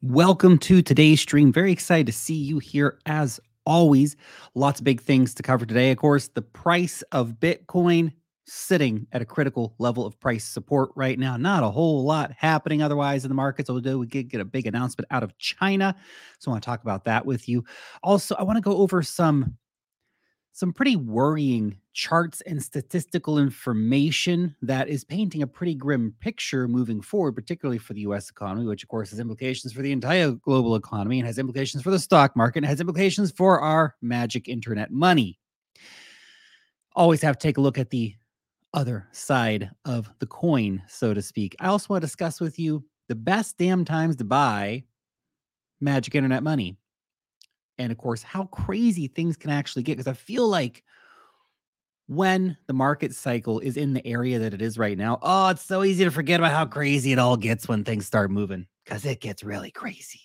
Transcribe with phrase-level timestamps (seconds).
[0.00, 1.52] Welcome to today's stream.
[1.52, 4.14] Very excited to see you here as always.
[4.54, 5.90] Lots of big things to cover today.
[5.90, 8.12] Of course, the price of Bitcoin
[8.46, 11.36] sitting at a critical level of price support right now.
[11.36, 14.68] Not a whole lot happening otherwise in the markets, although we did get a big
[14.68, 15.96] announcement out of China.
[16.38, 17.64] So I want to talk about that with you.
[18.04, 19.56] Also, I want to go over some
[20.52, 27.00] some pretty worrying charts and statistical information that is painting a pretty grim picture moving
[27.00, 30.74] forward, particularly for the US economy, which of course has implications for the entire global
[30.76, 34.90] economy and has implications for the stock market and has implications for our magic internet
[34.90, 35.38] money.
[36.96, 38.14] Always have to take a look at the
[38.74, 41.54] other side of the coin, so to speak.
[41.60, 44.84] I also want to discuss with you the best damn times to buy
[45.80, 46.76] magic internet money
[47.78, 50.82] and of course how crazy things can actually get because i feel like
[52.06, 55.62] when the market cycle is in the area that it is right now oh it's
[55.62, 59.04] so easy to forget about how crazy it all gets when things start moving because
[59.04, 60.20] it gets really crazy.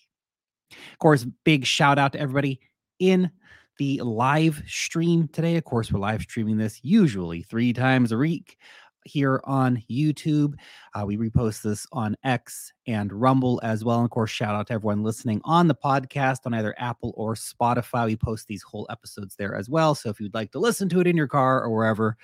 [0.71, 2.61] Of course big shout out to everybody
[2.99, 3.29] in
[3.77, 5.57] the live stream today.
[5.57, 8.57] Of course we're live streaming this usually three times a week
[9.05, 10.53] here on YouTube.
[10.93, 13.97] Uh, we repost this on X and Rumble as well.
[13.97, 17.35] And of course, shout out to everyone listening on the podcast on either Apple or
[17.35, 18.05] Spotify.
[18.05, 19.95] We post these whole episodes there as well.
[19.95, 22.17] So if you'd like to listen to it in your car or wherever,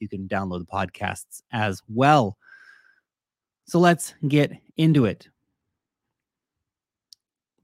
[0.00, 2.36] you can download the podcasts as well.
[3.66, 5.28] So let's get into it.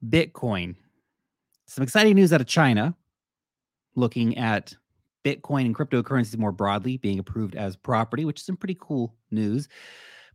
[0.09, 0.77] Bitcoin.
[1.67, 2.97] Some exciting news out of China
[3.95, 4.75] looking at
[5.25, 9.69] Bitcoin and cryptocurrencies more broadly being approved as property, which is some pretty cool news.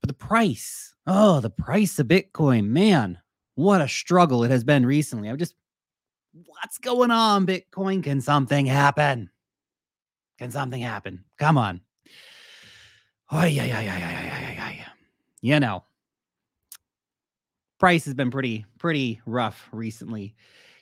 [0.02, 3.19] But the price, oh, the price of Bitcoin, man,
[3.56, 5.30] what a struggle it has been recently.
[5.30, 5.56] I'm just,
[6.33, 8.03] what's going on, Bitcoin?
[8.03, 9.30] Can something happen?
[10.38, 11.23] Can something happen?
[11.39, 11.81] Come on.
[13.31, 14.69] Oh, yeah, yeah, yeah, yeah, yeah, yeah, yeah.
[14.72, 14.86] yeah.
[15.41, 15.83] You know,
[17.80, 20.36] price has been pretty, pretty rough recently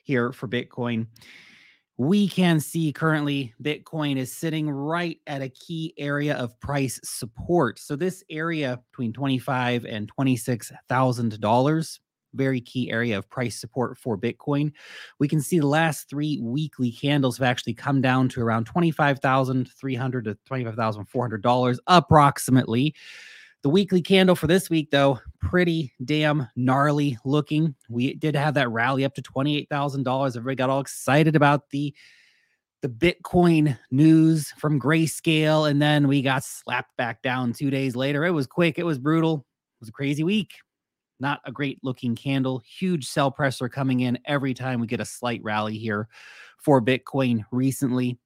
[0.04, 1.08] here for Bitcoin
[1.98, 7.78] we can see currently Bitcoin is sitting right at a key area of price support.
[7.78, 12.00] So this area between twenty-five and twenty-six thousand dollars,
[12.34, 14.72] very key area of price support for Bitcoin.
[15.20, 19.20] We can see the last three weekly candles have actually come down to around twenty-five
[19.20, 22.96] thousand three hundred to twenty-five thousand four hundred dollars, approximately.
[23.64, 27.74] The weekly candle for this week, though, pretty damn gnarly looking.
[27.90, 30.28] We did have that rally up to $28,000.
[30.28, 31.94] Everybody got all excited about the
[32.82, 38.26] the Bitcoin news from Grayscale, and then we got slapped back down two days later.
[38.26, 40.56] It was quick, it was brutal, it was a crazy week.
[41.22, 42.62] Not a great looking candle.
[42.66, 46.10] Huge sell pressure coming in every time we get a slight rally here
[46.58, 48.20] for Bitcoin recently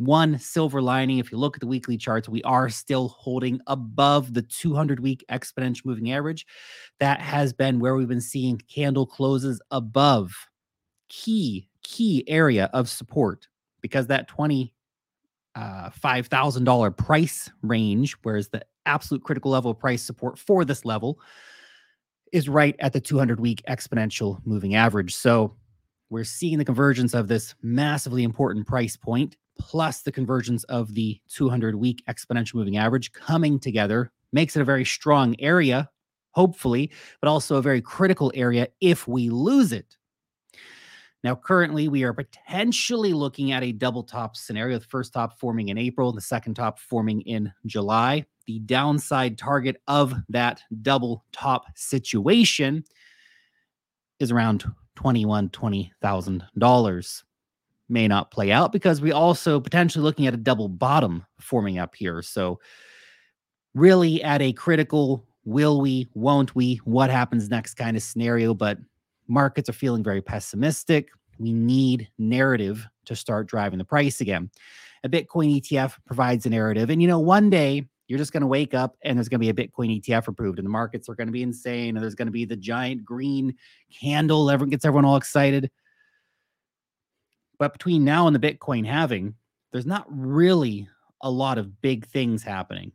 [0.00, 4.32] one silver lining if you look at the weekly charts we are still holding above
[4.32, 6.46] the 200 week exponential moving average
[6.98, 10.32] that has been where we've been seeing candle closes above
[11.08, 13.46] key key area of support
[13.82, 14.72] because that 20
[15.54, 21.20] uh, $5,000 price range, whereas the absolute critical level price support for this level
[22.32, 25.14] is right at the 200 week exponential moving average.
[25.14, 25.56] So
[26.10, 31.20] we're seeing the convergence of this massively important price point plus the convergence of the
[31.28, 35.88] 200 week exponential moving average coming together makes it a very strong area,
[36.32, 39.96] hopefully, but also a very critical area if we lose it.
[41.22, 45.68] Now, currently, we are potentially looking at a double top scenario, the first top forming
[45.68, 48.24] in April, and the second top forming in July.
[48.46, 52.84] The downside target of that double top situation
[54.18, 54.64] is around
[55.00, 57.22] $21, $20,000
[57.88, 61.94] may not play out because we also potentially looking at a double bottom forming up
[61.94, 62.22] here.
[62.22, 62.60] So
[63.74, 68.78] really at a critical will we, won't we, what happens next kind of scenario, but
[69.26, 71.08] markets are feeling very pessimistic.
[71.38, 74.50] We need narrative to start driving the price again.
[75.02, 76.90] A Bitcoin ETF provides a narrative.
[76.90, 79.52] And you know, one day you're just going to wake up and there's going to
[79.52, 82.16] be a Bitcoin ETF approved, and the markets are going to be insane, and there's
[82.16, 83.54] going to be the giant green
[84.00, 84.50] candle.
[84.50, 85.70] Everyone gets everyone all excited.
[87.56, 89.34] But between now and the Bitcoin halving,
[89.70, 90.88] there's not really
[91.20, 92.90] a lot of big things happening.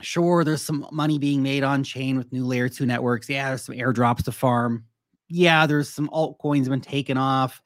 [0.00, 3.28] Sure, there's some money being made on chain with new layer two networks.
[3.28, 4.86] Yeah, there's some airdrops to farm.
[5.28, 7.60] Yeah, there's some altcoins been taken off,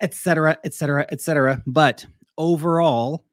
[0.00, 1.62] et cetera, et cetera, et cetera.
[1.64, 2.04] But
[2.36, 3.24] overall,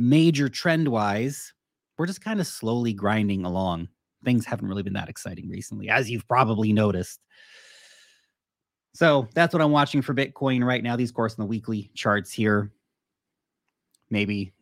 [0.00, 1.52] major trend wise,
[1.98, 3.88] we're just kind of slowly grinding along.
[4.24, 7.20] Things haven't really been that exciting recently, as you've probably noticed.
[8.94, 10.96] So that's what I'm watching for Bitcoin right now.
[10.96, 12.72] These, of course, in the weekly charts here.
[14.10, 14.52] Maybe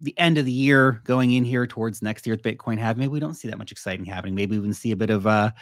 [0.00, 2.98] the end of the year going in here towards next year's Bitcoin have.
[2.98, 4.34] Maybe we don't see that much exciting happening.
[4.34, 5.52] Maybe we even see a bit of uh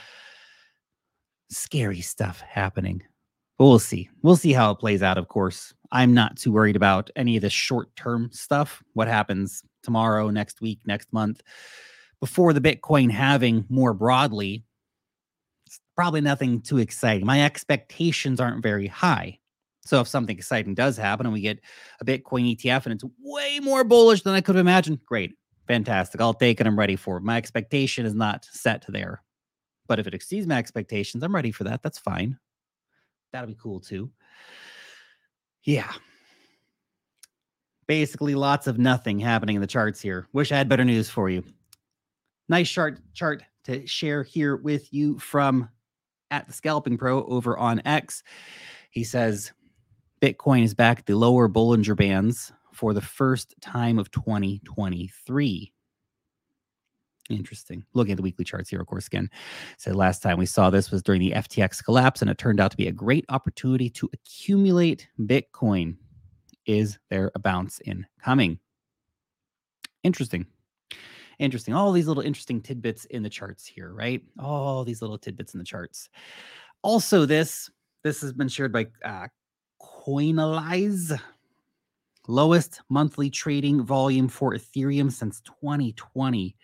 [1.51, 3.03] scary stuff happening.
[3.59, 4.09] But we'll see.
[4.23, 5.75] We'll see how it plays out, of course.
[5.91, 10.61] I'm not too worried about any of the short term stuff, what happens tomorrow, next
[10.61, 11.43] week, next month.
[12.21, 14.65] Before the Bitcoin halving more broadly,
[15.67, 17.27] it's probably nothing too exciting.
[17.27, 19.39] My expectations aren't very high.
[19.85, 21.61] So if something exciting does happen and we get
[22.01, 25.35] a Bitcoin ETF and it's way more bullish than I could have imagined, great,
[25.67, 26.21] fantastic.
[26.21, 26.67] I'll take it.
[26.67, 27.23] I'm ready for it.
[27.23, 29.23] My expectation is not set there.
[29.87, 31.83] But if it exceeds my expectations, I'm ready for that.
[31.83, 32.39] That's fine.
[33.33, 34.11] That'll be cool too.
[35.65, 35.93] Yeah.
[37.87, 40.29] Basically, lots of nothing happening in the charts here.
[40.33, 41.43] Wish I had better news for you.
[42.49, 45.69] Nice chart chart to share here with you from
[46.31, 48.23] at the Scalping Pro over on X.
[48.91, 49.53] He says
[50.21, 55.73] Bitcoin is back at the lower Bollinger Bands for the first time of 2023.
[57.29, 57.85] Interesting.
[57.93, 59.29] Looking at the weekly charts here, of course, again,
[59.77, 62.71] said last time we saw this was during the FTX collapse, and it turned out
[62.71, 65.97] to be a great opportunity to accumulate Bitcoin.
[66.65, 68.59] Is there a bounce in coming?
[70.05, 70.47] Interesting.
[71.39, 71.75] Interesting.
[71.75, 74.23] All these little interesting tidbits in the charts here, right?
[74.39, 76.09] All these little tidbits in the charts.
[76.83, 77.71] Also, this
[78.05, 79.27] this has been shared by uh,
[79.81, 81.19] Coinalyze.
[82.27, 86.55] Lowest monthly trading volume for Ethereum since 2020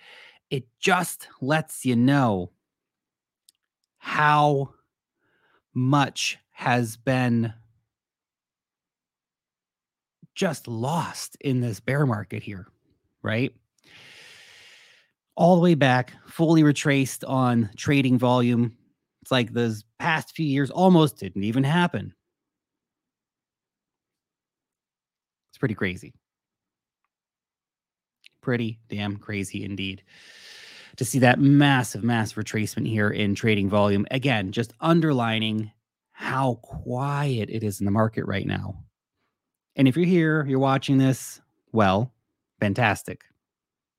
[0.55, 2.53] it just lets you know
[3.99, 4.73] how
[5.75, 7.53] much has been
[10.37, 12.69] just lost in this bear market here,
[13.21, 13.53] right?
[15.35, 18.77] All the way back, fully retraced on trading volume.
[19.23, 22.15] It's like those past few years almost didn't even happen.
[25.51, 26.15] It's pretty crazy.
[28.41, 30.05] Pretty damn crazy indeed
[30.97, 34.07] to see that massive, massive retracement here in trading volume.
[34.11, 35.71] Again, just underlining
[36.13, 38.77] how quiet it is in the market right now.
[39.77, 41.41] And if you're here, you're watching this,
[41.73, 42.13] well,
[42.61, 43.23] fantastic.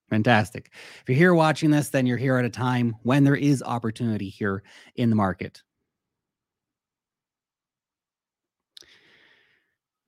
[0.09, 0.71] Fantastic.
[1.01, 4.29] If you're here watching this, then you're here at a time when there is opportunity
[4.29, 4.63] here
[4.95, 5.61] in the market.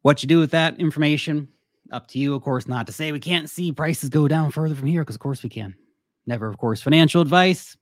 [0.04, 1.50] What you do with that information,
[1.92, 4.75] up to you, of course, not to say we can't see prices go down further
[4.75, 5.75] from here, because of course we can.
[6.27, 7.75] Never, of course, financial advice.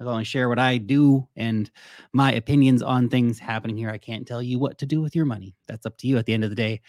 [0.00, 1.70] I only share what I do and
[2.12, 3.88] my opinions on things happening here.
[3.88, 5.54] I can't tell you what to do with your money.
[5.68, 6.80] That's up to you at the end of the day.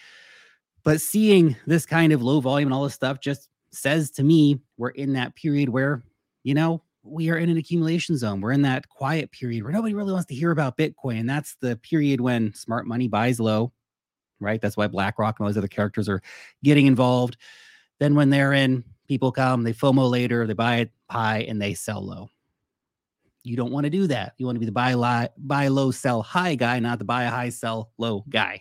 [0.84, 4.60] But seeing this kind of low volume and all this stuff just says to me
[4.78, 6.04] we're in that period where,
[6.44, 8.42] you know, we are in an accumulation zone.
[8.42, 11.20] We're in that quiet period where nobody really wants to hear about Bitcoin.
[11.20, 13.74] And that's the period when smart money buys low,
[14.40, 14.62] right?
[14.62, 16.22] That's why BlackRock and all those other characters are
[16.64, 17.38] getting involved.
[18.00, 18.84] Then when they're in
[19.14, 22.32] people come, they FOMO later, they buy it high, and they sell low.
[23.44, 24.34] You don't want to do that.
[24.40, 27.26] You want to be the buy, li- buy low, sell high guy, not the buy
[27.26, 28.60] high, sell low guy.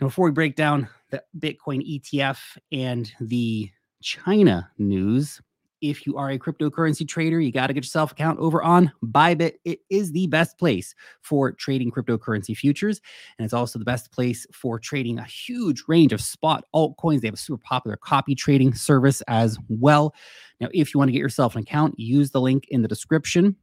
[0.00, 2.38] Now, before we break down the Bitcoin ETF
[2.72, 3.70] and the
[4.02, 5.42] China news,
[5.82, 8.92] if you are a cryptocurrency trader, you got to get yourself an account over on
[9.04, 9.54] Bybit.
[9.64, 13.00] It is the best place for trading cryptocurrency futures.
[13.36, 17.20] And it's also the best place for trading a huge range of spot altcoins.
[17.20, 20.14] They have a super popular copy trading service as well.
[20.60, 23.56] Now, if you want to get yourself an account, use the link in the description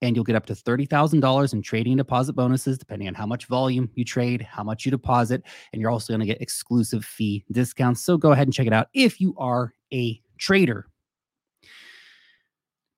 [0.00, 3.90] and you'll get up to $30,000 in trading deposit bonuses, depending on how much volume
[3.94, 8.04] you trade, how much you deposit, and you're also going to get exclusive fee discounts.
[8.04, 10.86] So go ahead and check it out if you are a trader.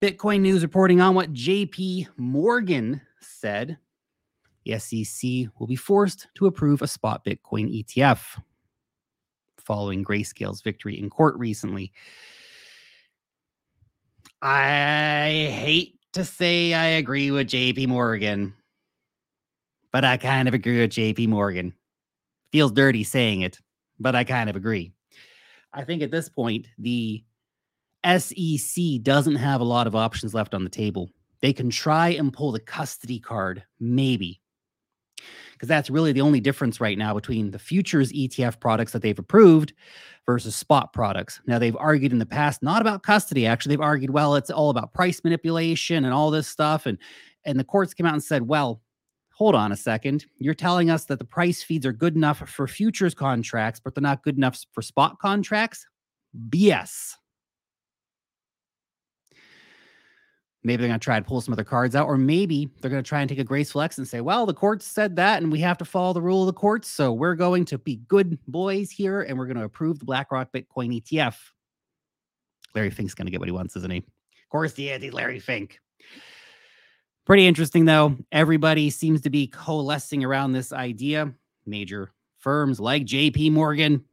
[0.01, 3.77] Bitcoin News reporting on what JP Morgan said.
[4.65, 8.41] The SEC will be forced to approve a spot Bitcoin ETF
[9.59, 11.91] following Grayscale's victory in court recently.
[14.41, 18.55] I hate to say I agree with JP Morgan,
[19.91, 21.75] but I kind of agree with JP Morgan.
[22.51, 23.59] Feels dirty saying it,
[23.99, 24.93] but I kind of agree.
[25.73, 27.23] I think at this point, the
[28.05, 31.09] SEC doesn't have a lot of options left on the table.
[31.41, 34.41] They can try and pull the custody card, maybe.
[35.53, 39.17] Because that's really the only difference right now between the futures ETF products that they've
[39.17, 39.73] approved
[40.25, 41.39] versus spot products.
[41.45, 43.45] Now, they've argued in the past not about custody.
[43.45, 46.85] Actually, they've argued, well, it's all about price manipulation and all this stuff.
[46.85, 46.97] And,
[47.45, 48.81] and the courts came out and said, well,
[49.33, 50.25] hold on a second.
[50.37, 54.01] You're telling us that the price feeds are good enough for futures contracts, but they're
[54.01, 55.85] not good enough for spot contracts?
[56.49, 57.15] BS.
[60.63, 63.03] Maybe they're going to try to pull some other cards out, or maybe they're going
[63.03, 65.51] to try and take a graceful exit and say, well, the courts said that, and
[65.51, 66.87] we have to follow the rule of the courts.
[66.87, 70.51] So we're going to be good boys here, and we're going to approve the BlackRock
[70.51, 71.35] Bitcoin ETF.
[72.75, 73.97] Larry Fink's going to get what he wants, isn't he?
[73.97, 75.01] Of course, he is.
[75.01, 75.79] He's Larry Fink.
[77.25, 78.17] Pretty interesting, though.
[78.31, 81.33] Everybody seems to be coalescing around this idea.
[81.65, 84.03] Major firms like JP Morgan.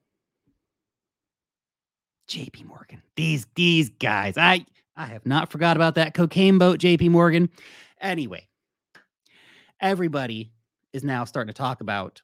[2.28, 3.02] JP Morgan.
[3.16, 4.36] These these guys.
[4.36, 4.66] I
[4.98, 7.48] I have not forgot about that cocaine boat, JP Morgan.
[8.00, 8.48] Anyway,
[9.80, 10.50] everybody
[10.92, 12.20] is now starting to talk about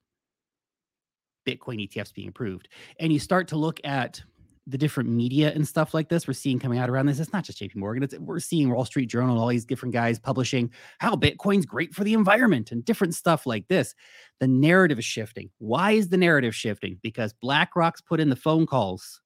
[1.47, 2.69] Bitcoin ETFs being approved.
[2.99, 4.21] And you start to look at
[4.67, 7.21] the different media and stuff like this we're seeing coming out around this.
[7.21, 8.03] It's not just JP Morgan.
[8.03, 11.95] It's we're seeing Wall Street Journal and all these different guys publishing how Bitcoin's great
[11.95, 13.95] for the environment and different stuff like this.
[14.41, 15.51] The narrative is shifting.
[15.59, 16.99] Why is the narrative shifting?
[17.03, 19.21] Because BlackRock's put in the phone calls.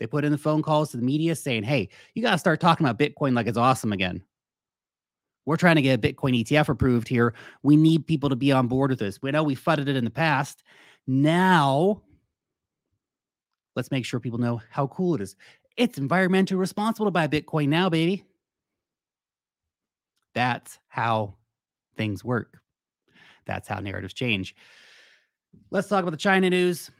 [0.00, 2.58] They put in the phone calls to the media saying, hey, you got to start
[2.58, 4.22] talking about Bitcoin like it's awesome again.
[5.44, 7.34] We're trying to get a Bitcoin ETF approved here.
[7.62, 9.20] We need people to be on board with this.
[9.20, 10.62] We know we fudded it in the past.
[11.06, 12.02] Now
[13.76, 15.36] let's make sure people know how cool it is.
[15.76, 18.24] It's environmentally responsible to buy Bitcoin now, baby.
[20.34, 21.36] That's how
[21.96, 22.58] things work.
[23.44, 24.54] That's how narratives change.
[25.70, 26.90] Let's talk about the China news.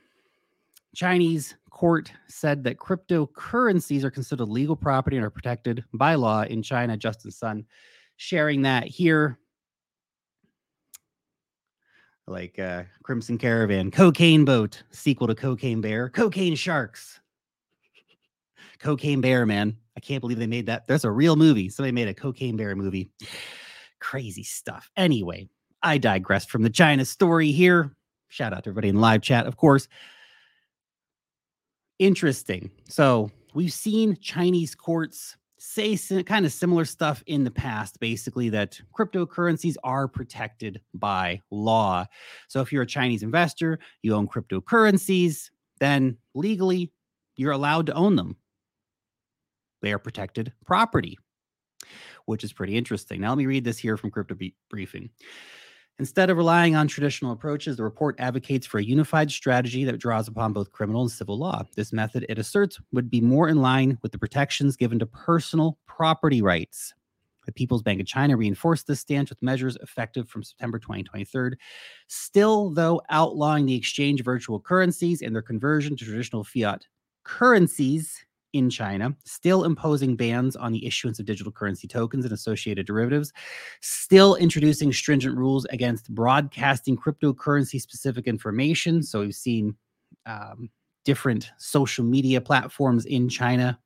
[0.95, 6.63] Chinese court said that cryptocurrencies are considered legal property and are protected by law in
[6.63, 6.97] China.
[6.97, 7.65] Justin Sun
[8.17, 9.39] sharing that here
[12.27, 17.21] like uh, Crimson Caravan, Cocaine Boat, sequel to Cocaine Bear, Cocaine Sharks,
[18.79, 19.77] Cocaine Bear, man.
[19.97, 20.87] I can't believe they made that.
[20.87, 21.69] There's a real movie.
[21.69, 23.11] Somebody made a Cocaine Bear movie.
[23.99, 24.91] Crazy stuff.
[24.97, 25.49] Anyway,
[25.83, 27.95] I digressed from the China story here.
[28.29, 29.89] Shout out to everybody in live chat, of course.
[32.01, 32.71] Interesting.
[32.89, 38.81] So we've seen Chinese courts say kind of similar stuff in the past, basically, that
[38.99, 42.07] cryptocurrencies are protected by law.
[42.49, 46.91] So if you're a Chinese investor, you own cryptocurrencies, then legally
[47.37, 48.37] you're allowed to own them.
[49.83, 51.19] They are protected property,
[52.25, 53.21] which is pretty interesting.
[53.21, 54.37] Now, let me read this here from Crypto
[54.71, 55.11] Briefing.
[56.01, 60.29] Instead of relying on traditional approaches, the report advocates for a unified strategy that draws
[60.29, 61.63] upon both criminal and civil law.
[61.77, 65.77] This method, it asserts, would be more in line with the protections given to personal
[65.87, 66.95] property rights.
[67.45, 71.51] The People's Bank of China reinforced this stance with measures effective from September 2023,
[72.07, 76.87] still, though, outlawing the exchange of virtual currencies and their conversion to traditional fiat
[77.25, 82.87] currencies in China, still imposing bans on the issuance of digital currency tokens and associated
[82.87, 83.33] derivatives,
[83.81, 89.03] still introducing stringent rules against broadcasting cryptocurrency specific information.
[89.03, 89.77] So we've seen
[90.27, 90.71] um,
[91.05, 93.79] different social media platforms in China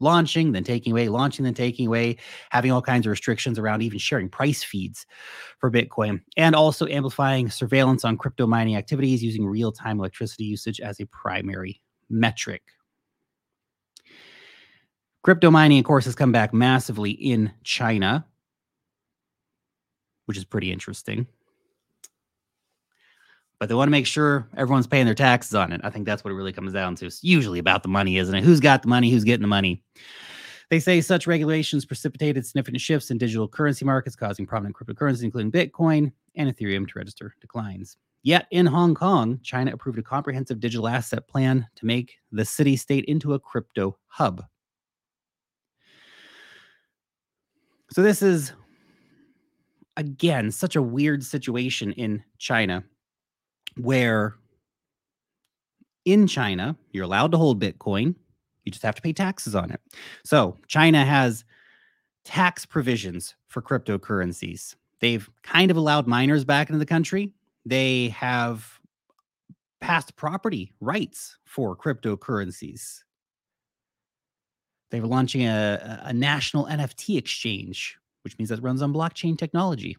[0.00, 2.16] launching, then taking away, launching, then taking away,
[2.50, 5.06] having all kinds of restrictions around even sharing price feeds
[5.58, 10.80] for Bitcoin, and also amplifying surveillance on crypto mining activities using real time electricity usage
[10.80, 12.62] as a primary metric.
[15.22, 18.26] Crypto mining, of course, has come back massively in China,
[20.26, 21.26] which is pretty interesting.
[23.58, 25.82] But they want to make sure everyone's paying their taxes on it.
[25.84, 27.06] I think that's what it really comes down to.
[27.06, 28.42] It's usually about the money, isn't it?
[28.42, 29.10] Who's got the money?
[29.10, 29.82] Who's getting the money?
[30.70, 35.52] They say such regulations precipitated significant shifts in digital currency markets, causing prominent cryptocurrencies, including
[35.52, 37.98] Bitcoin and Ethereum, to register declines.
[38.22, 42.76] Yet in Hong Kong, China approved a comprehensive digital asset plan to make the city
[42.76, 44.44] state into a crypto hub.
[47.92, 48.52] So this is
[49.96, 52.84] again such a weird situation in China
[53.76, 54.36] where
[56.04, 58.14] in China you're allowed to hold Bitcoin,
[58.64, 59.80] you just have to pay taxes on it.
[60.24, 61.44] So China has
[62.24, 64.76] tax provisions for cryptocurrencies.
[65.00, 67.32] They've kind of allowed miners back into the country.
[67.64, 68.78] They have
[69.80, 73.02] passed property rights for cryptocurrencies.
[74.90, 79.96] They're launching a, a national NFT exchange, which means that runs on blockchain technology.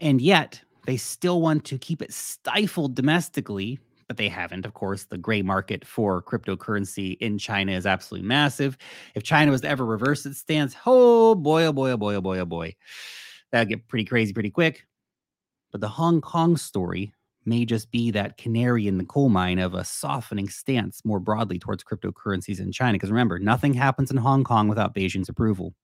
[0.00, 4.64] And yet, they still want to keep it stifled domestically, but they haven't.
[4.64, 8.78] Of course, the gray market for cryptocurrency in China is absolutely massive.
[9.14, 12.20] If China was to ever reverse its stance, oh boy, oh boy, oh boy, oh
[12.20, 12.74] boy, oh boy,
[13.52, 14.86] that'd get pretty crazy pretty quick.
[15.72, 17.12] But the Hong Kong story
[17.48, 21.58] may just be that canary in the coal mine of a softening stance more broadly
[21.58, 22.92] towards cryptocurrencies in China.
[22.92, 25.74] Because remember, nothing happens in Hong Kong without Beijing's approval.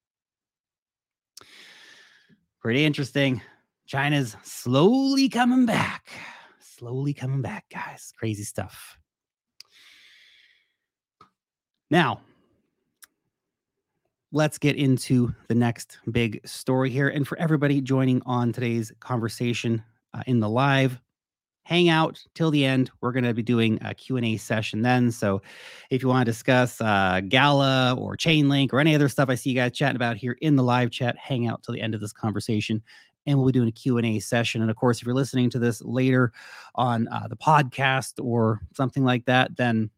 [2.61, 3.43] Pretty interesting.
[3.87, 6.11] China's slowly coming back.
[6.61, 8.13] Slowly coming back, guys.
[8.17, 8.99] Crazy stuff.
[11.91, 12.21] Now,
[14.33, 17.09] let's get into the next big story here.
[17.09, 21.01] And for everybody joining on today's conversation uh, in the live,
[21.65, 22.91] hang out till the end.
[23.01, 25.11] We're going to be doing a Q&A session then.
[25.11, 25.43] So
[25.91, 29.51] if you want to discuss uh, Gala or Chainlink or any other stuff I see
[29.51, 32.01] you guys chatting about here in the live chat, hang out till the end of
[32.01, 32.83] this conversation
[33.27, 35.83] and we'll be doing a q&a session and of course if you're listening to this
[35.83, 36.33] later
[36.75, 39.91] on uh, the podcast or something like that then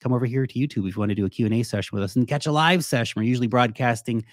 [0.00, 2.16] come over here to youtube if you want to do a q&a session with us
[2.16, 4.24] and catch a live session we're usually broadcasting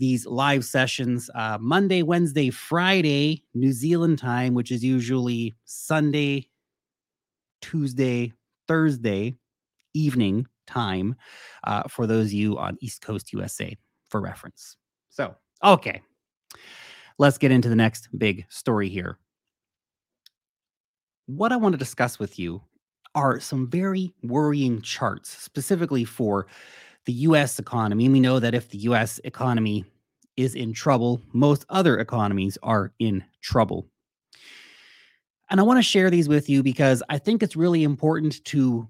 [0.00, 6.48] these live sessions uh, Monday, Wednesday, Friday, New Zealand time, which is usually Sunday,
[7.60, 8.32] Tuesday,
[8.66, 9.36] Thursday
[9.92, 11.14] evening time
[11.64, 13.76] uh, for those of you on East Coast USA
[14.08, 14.76] for reference.
[15.10, 16.00] So, okay,
[17.18, 19.18] let's get into the next big story here.
[21.26, 22.62] What I want to discuss with you
[23.14, 26.46] are some very worrying charts, specifically for
[27.06, 28.04] the US economy.
[28.04, 29.84] And we know that if the US economy
[30.36, 33.86] is in trouble, most other economies are in trouble.
[35.50, 38.88] And I want to share these with you because I think it's really important to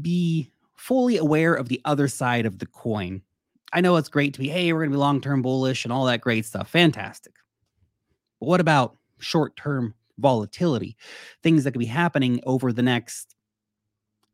[0.00, 3.22] be fully aware of the other side of the coin.
[3.72, 5.92] I know it's great to be, hey, we're going to be long term bullish and
[5.92, 6.70] all that great stuff.
[6.70, 7.34] Fantastic.
[8.40, 10.96] But what about short term volatility?
[11.42, 13.34] Things that could be happening over the next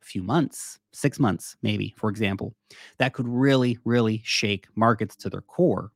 [0.05, 2.55] few months, six months, maybe, for example,
[2.99, 5.91] that could really, really shake markets to their core.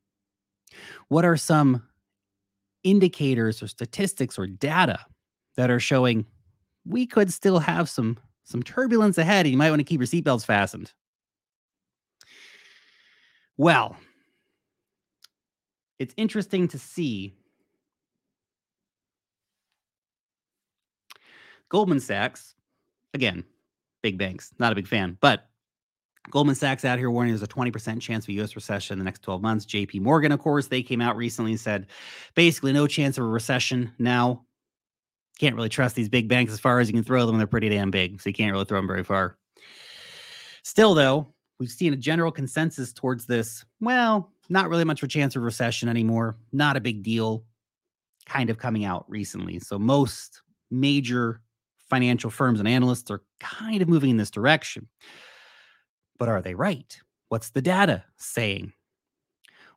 [1.08, 1.82] What are some
[2.84, 4.98] indicators or statistics or data
[5.56, 6.26] that are showing
[6.84, 10.06] we could still have some some turbulence ahead and you might want to keep your
[10.06, 10.92] seatbelts fastened?
[13.58, 13.96] Well,
[15.98, 17.34] it's interesting to see
[21.68, 22.54] Goldman Sachs,
[23.12, 23.44] again,
[24.02, 24.52] big banks.
[24.58, 25.48] Not a big fan, but
[26.30, 29.04] Goldman Sachs out here warning there's a 20% chance of a US recession in the
[29.04, 29.66] next 12 months.
[29.66, 31.86] JP Morgan, of course, they came out recently and said
[32.34, 34.44] basically no chance of a recession now.
[35.38, 37.38] Can't really trust these big banks as far as you can throw them.
[37.38, 39.38] They're pretty damn big, so you can't really throw them very far.
[40.64, 43.64] Still, though, we've seen a general consensus towards this.
[43.80, 46.36] Well, not really much of a chance of recession anymore.
[46.52, 47.44] Not a big deal,
[48.26, 49.60] kind of coming out recently.
[49.60, 51.40] So most major
[51.90, 54.88] financial firms and analysts are kind of moving in this direction.
[56.18, 56.98] But are they right?
[57.28, 58.72] What's the data saying?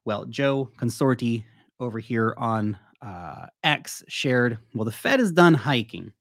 [0.06, 1.44] Well, Joe Consorti
[1.80, 6.12] over here on uh, X shared, well, the Fed is done hiking.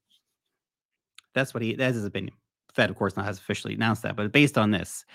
[1.33, 2.35] That's what he, that's his opinion.
[2.73, 5.05] Fed, of course, not has officially announced that, but based on this,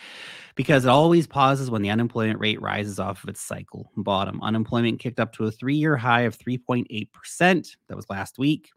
[0.56, 4.42] because it always pauses when the unemployment rate rises off of its cycle bottom.
[4.42, 7.76] Unemployment kicked up to a three year high of 3.8%.
[7.88, 8.70] That was last week.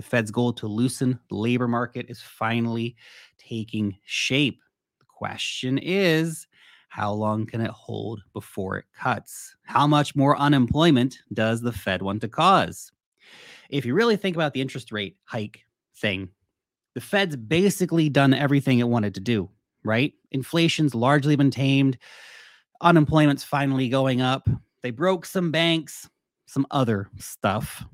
[0.00, 2.96] The Fed's goal to loosen the labor market is finally
[3.36, 4.58] taking shape.
[4.98, 6.46] The question is
[6.88, 9.54] how long can it hold before it cuts?
[9.64, 12.90] How much more unemployment does the Fed want to cause?
[13.68, 15.66] If you really think about the interest rate hike
[15.98, 16.30] thing,
[16.94, 19.50] the Fed's basically done everything it wanted to do,
[19.84, 20.14] right?
[20.30, 21.98] Inflation's largely been tamed.
[22.80, 24.48] Unemployment's finally going up.
[24.82, 26.08] They broke some banks,
[26.46, 27.84] some other stuff.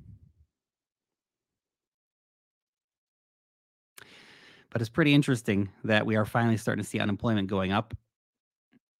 [4.76, 7.96] But it's pretty interesting that we are finally starting to see unemployment going up.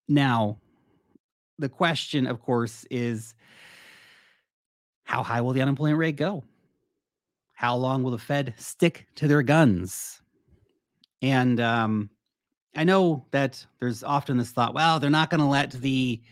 [0.08, 0.56] Now,
[1.58, 3.34] the question, of course, is
[5.04, 6.44] how high will the unemployment rate go?
[7.52, 10.22] How long will the Fed stick to their guns?
[11.20, 12.08] And um,
[12.74, 16.22] I know that there's often this thought, well, they're not going to let the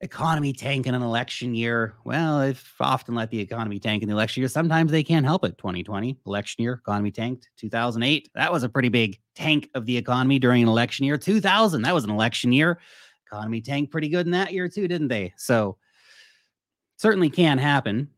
[0.00, 1.94] economy tank in an election year.
[2.04, 4.48] Well, I've often let the economy tank in the election year.
[4.48, 5.56] Sometimes they can't help it.
[5.58, 7.48] 2020 election year, economy tanked.
[7.56, 11.16] 2008, that was a pretty big tank of the economy during an election year.
[11.16, 12.78] 2000, that was an election year.
[13.26, 15.32] Economy tanked pretty good in that year too, didn't they?
[15.36, 15.78] So
[16.96, 18.10] certainly can happen.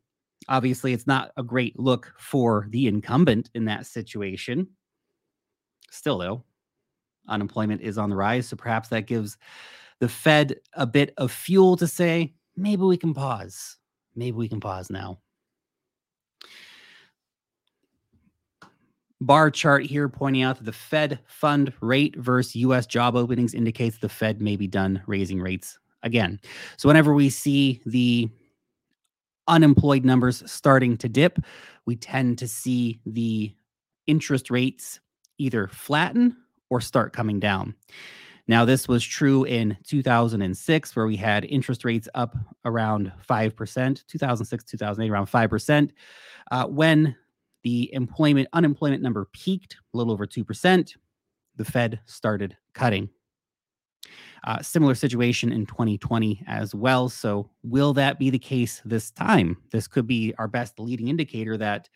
[0.48, 4.66] Obviously, it's not a great look for the incumbent in that situation.
[5.90, 6.44] Still, though,
[7.28, 8.48] unemployment is on the rise.
[8.48, 9.36] So perhaps that gives
[10.00, 13.76] the Fed a bit of fuel to say, maybe we can pause.
[14.14, 15.18] Maybe we can pause now.
[19.20, 24.08] Barchart here pointing out that the Fed fund rate versus US job openings indicates the
[24.08, 26.38] Fed may be done raising rates again.
[26.76, 28.30] So, whenever we see the
[29.48, 31.38] unemployed numbers starting to dip,
[31.86, 33.52] we tend to see the
[34.06, 35.00] interest rates
[35.38, 36.36] either flatten
[36.70, 37.74] or start coming down.
[38.48, 42.34] Now, this was true in 2006, where we had interest rates up
[42.64, 45.90] around 5%, 2006, 2008, around 5%.
[46.50, 47.14] Uh, when
[47.62, 50.96] the employment unemployment number peaked a little over 2%,
[51.56, 53.10] the Fed started cutting.
[54.44, 57.10] Uh, similar situation in 2020 as well.
[57.10, 59.58] So, will that be the case this time?
[59.72, 61.88] This could be our best leading indicator that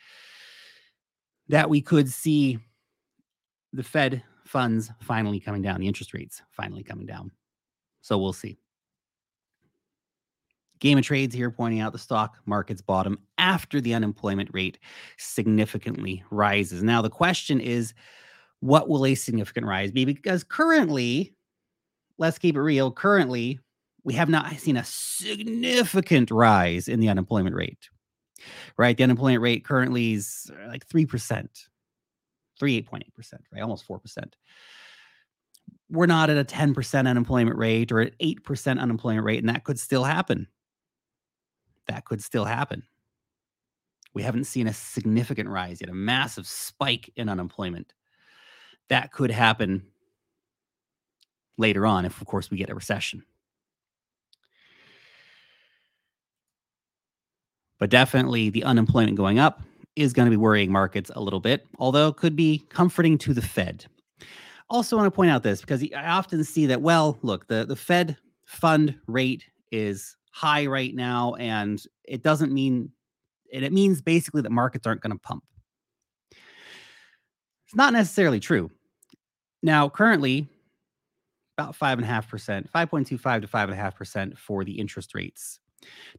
[1.48, 2.58] that we could see
[3.72, 7.32] the Fed funds finally coming down, the interest rates finally coming down.
[8.02, 8.58] So we'll see.
[10.78, 14.78] Game of Trades here pointing out the stock market's bottom after the unemployment rate
[15.16, 16.82] significantly rises.
[16.82, 17.94] Now, the question is,
[18.60, 20.04] what will a significant rise be?
[20.04, 21.34] Because currently,
[22.18, 23.58] let's keep it real, currently,
[24.04, 27.88] we have not seen a significant rise in the unemployment rate,
[28.76, 28.96] right?
[28.96, 31.46] The unemployment rate currently is uh, like 3%,
[32.62, 33.02] 3.8%,
[33.52, 33.62] right?
[33.62, 34.24] Almost 4%
[35.90, 39.78] we're not at a 10% unemployment rate or at 8% unemployment rate, and that could
[39.78, 40.48] still happen
[41.88, 42.82] that could still happen.
[44.14, 47.94] We haven't seen a significant rise yet, a massive spike in unemployment.
[48.88, 49.86] That could happen
[51.56, 53.24] later on if, of course, we get a recession.
[57.78, 59.62] But definitely the unemployment going up
[59.96, 63.34] is going to be worrying markets a little bit, although it could be comforting to
[63.34, 63.86] the Fed.
[64.70, 67.76] Also, want to point out this because I often see that, well, look, the, the
[67.76, 72.90] Fed fund rate is high right now, and it doesn't mean
[73.52, 75.44] and it means basically that markets aren't going to pump.
[77.66, 78.70] It's not necessarily true.
[79.62, 80.48] Now, currently,
[81.56, 84.72] about five and a half percent, 5.25 to five and a half percent for the
[84.72, 85.60] interest rates.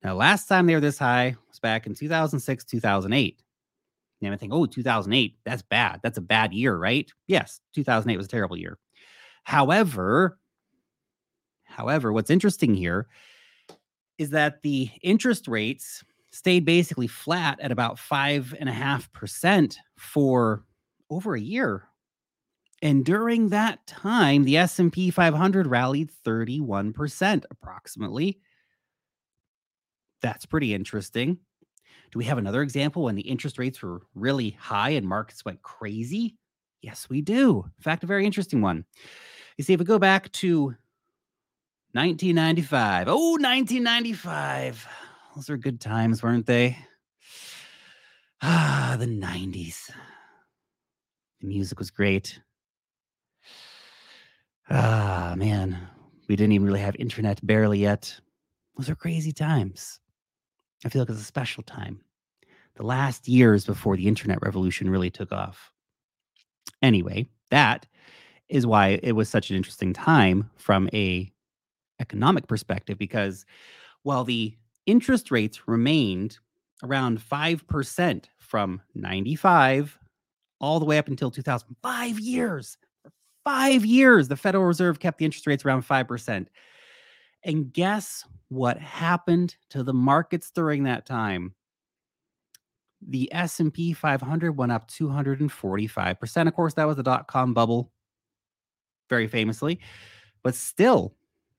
[0.03, 3.42] Now, last time they were this high was back in 2006, 2008.
[4.25, 5.99] And I think, oh, 2008, that's bad.
[6.03, 7.11] That's a bad year, right?
[7.27, 8.77] Yes, 2008 was a terrible year.
[9.43, 10.39] However,
[11.65, 13.07] however, what's interesting here
[14.17, 19.77] is that the interest rates stayed basically flat at about five and a half percent
[19.97, 20.63] for
[21.09, 21.87] over a year.
[22.81, 28.39] And during that time, the S&P 500 rallied 31% approximately.
[30.21, 31.37] That's pretty interesting.
[32.13, 35.63] Do we have another example when the interest rates were really high and markets went
[35.63, 36.37] crazy?
[36.83, 37.63] Yes, we do.
[37.65, 38.85] In fact, a very interesting one.
[39.57, 40.75] You see, if we go back to
[41.93, 43.07] 1995.
[43.07, 44.87] Oh, 1995.
[45.35, 46.77] Those are good times, weren't they?
[48.45, 49.89] Ah, the 90s.
[51.39, 52.41] The music was great.
[54.69, 55.79] Ah, man.
[56.27, 58.19] We didn't even really have internet barely yet.
[58.75, 60.01] Those are crazy times.
[60.85, 62.01] I feel like it's a special time.
[62.75, 65.71] The last years before the internet revolution really took off.
[66.81, 67.85] Anyway, that
[68.49, 71.31] is why it was such an interesting time from a
[71.99, 73.45] economic perspective because
[74.01, 76.37] while the interest rates remained
[76.83, 79.97] around 5% from 95
[80.59, 82.77] all the way up until 2005 years
[83.45, 86.47] five years the federal reserve kept the interest rates around 5%
[87.43, 91.53] and guess what happened to the markets during that time
[93.05, 97.91] the s&p 500 went up 245% of course that was the dot-com bubble
[99.09, 99.79] very famously
[100.43, 101.13] but still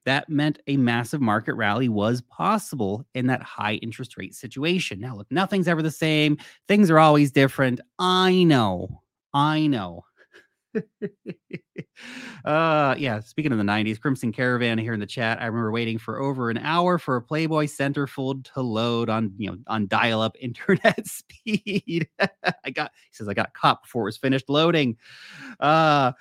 [0.05, 5.01] that meant a massive market rally was possible in that high interest rate situation.
[5.01, 6.37] Now, look, nothing's ever the same.
[6.69, 7.81] Things are always different.
[7.99, 9.03] I know.
[9.33, 10.05] I know.
[12.45, 15.99] uh yeah speaking of the 90s crimson caravan here in the chat i remember waiting
[15.99, 20.37] for over an hour for a playboy centerfold to load on you know on dial-up
[20.41, 22.09] internet speed
[22.65, 24.97] i got he says i got caught before it was finished loading
[25.61, 26.13] uh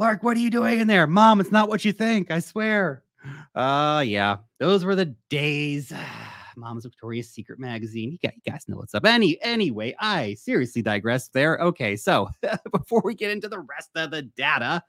[0.00, 1.08] Lark, what are you doing in there?
[1.08, 2.30] Mom, it's not what you think.
[2.30, 3.02] I swear.
[3.54, 4.36] Uh yeah.
[4.60, 5.92] Those were the days.
[6.58, 8.18] Mom's Victoria's Secret magazine.
[8.22, 9.06] You guys know what's up.
[9.06, 11.58] Any anyway, I seriously digress there.
[11.58, 12.28] Okay, so
[12.72, 14.82] before we get into the rest of the data,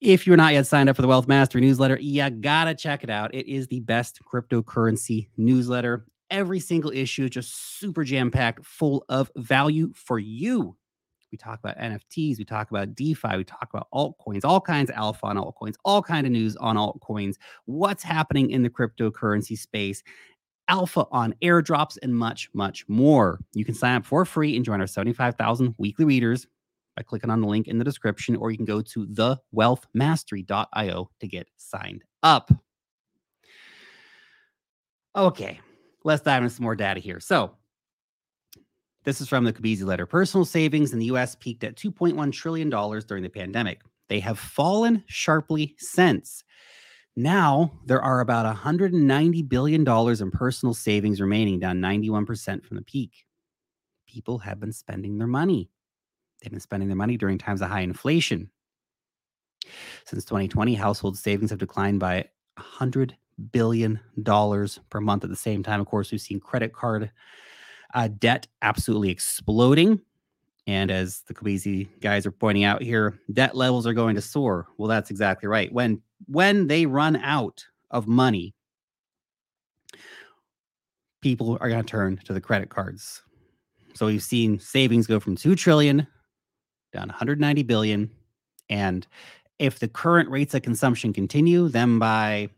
[0.00, 3.10] if you're not yet signed up for the Wealth Mastery newsletter, you gotta check it
[3.10, 3.34] out.
[3.34, 6.06] It is the best cryptocurrency newsletter.
[6.30, 10.76] Every single issue just super jam packed, full of value for you.
[11.32, 14.96] We talk about NFTs, we talk about DeFi, we talk about altcoins, all kinds of
[14.96, 17.34] alpha on altcoins, all kind of news on altcoins,
[17.64, 20.02] what's happening in the cryptocurrency space,
[20.68, 23.40] alpha on airdrops, and much, much more.
[23.54, 26.46] You can sign up for free and join our 75,000 weekly readers
[26.96, 31.28] by clicking on the link in the description, or you can go to thewealthmastery.io to
[31.28, 32.50] get signed up.
[35.14, 35.60] Okay,
[36.04, 37.20] let's dive into some more data here.
[37.20, 37.52] So,
[39.06, 40.04] this is from the Kobeissi letter.
[40.04, 43.80] Personal savings in the US peaked at $2.1 trillion during the pandemic.
[44.08, 46.42] They have fallen sharply since.
[47.14, 53.24] Now there are about $190 billion in personal savings remaining, down 91% from the peak.
[54.08, 55.70] People have been spending their money.
[56.42, 58.50] They've been spending their money during times of high inflation.
[60.04, 63.12] Since 2020, household savings have declined by $100
[63.52, 65.22] billion per month.
[65.22, 67.10] At the same time, of course, we've seen credit card
[67.96, 70.00] uh, debt absolutely exploding.
[70.68, 74.66] And as the Kobeissi guys are pointing out here, debt levels are going to soar.
[74.76, 75.72] Well, that's exactly right.
[75.72, 78.54] When when they run out of money,
[81.22, 83.22] people are going to turn to the credit cards.
[83.94, 86.06] So we've seen savings go from 2 trillion
[86.92, 88.10] down 190 billion
[88.68, 89.06] and
[89.58, 92.50] if the current rates of consumption continue, then by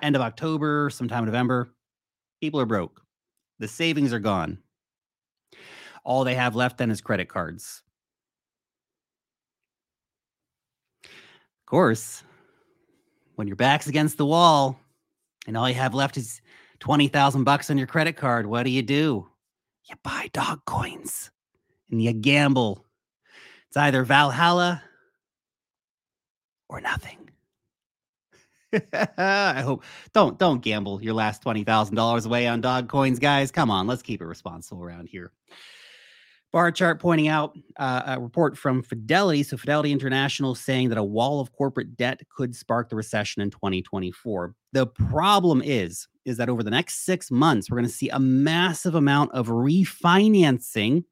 [0.00, 1.68] end of October, sometime in November,
[2.40, 3.05] people are broke.
[3.58, 4.58] The savings are gone.
[6.04, 7.82] All they have left then is credit cards.
[11.04, 12.22] Of course,
[13.34, 14.78] when your back's against the wall
[15.46, 16.40] and all you have left is
[16.80, 19.26] 20,000 bucks on your credit card, what do you do?
[19.88, 21.30] You buy dog coins
[21.90, 22.84] and you gamble.
[23.68, 24.82] It's either Valhalla
[26.68, 27.25] or nothing.
[29.18, 33.50] I hope don't don't gamble your last twenty thousand dollars away on dog coins, guys.
[33.50, 35.32] Come on, let's keep it responsible around here.
[36.52, 39.42] Barchart pointing out uh, a report from Fidelity.
[39.42, 43.50] So Fidelity International saying that a wall of corporate debt could spark the recession in
[43.50, 44.54] 2024.
[44.72, 48.18] The problem is is that over the next six months, we're going to see a
[48.18, 51.04] massive amount of refinancing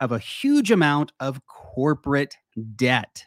[0.00, 2.36] of a huge amount of corporate
[2.74, 3.24] debt.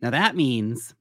[0.00, 0.94] Now that means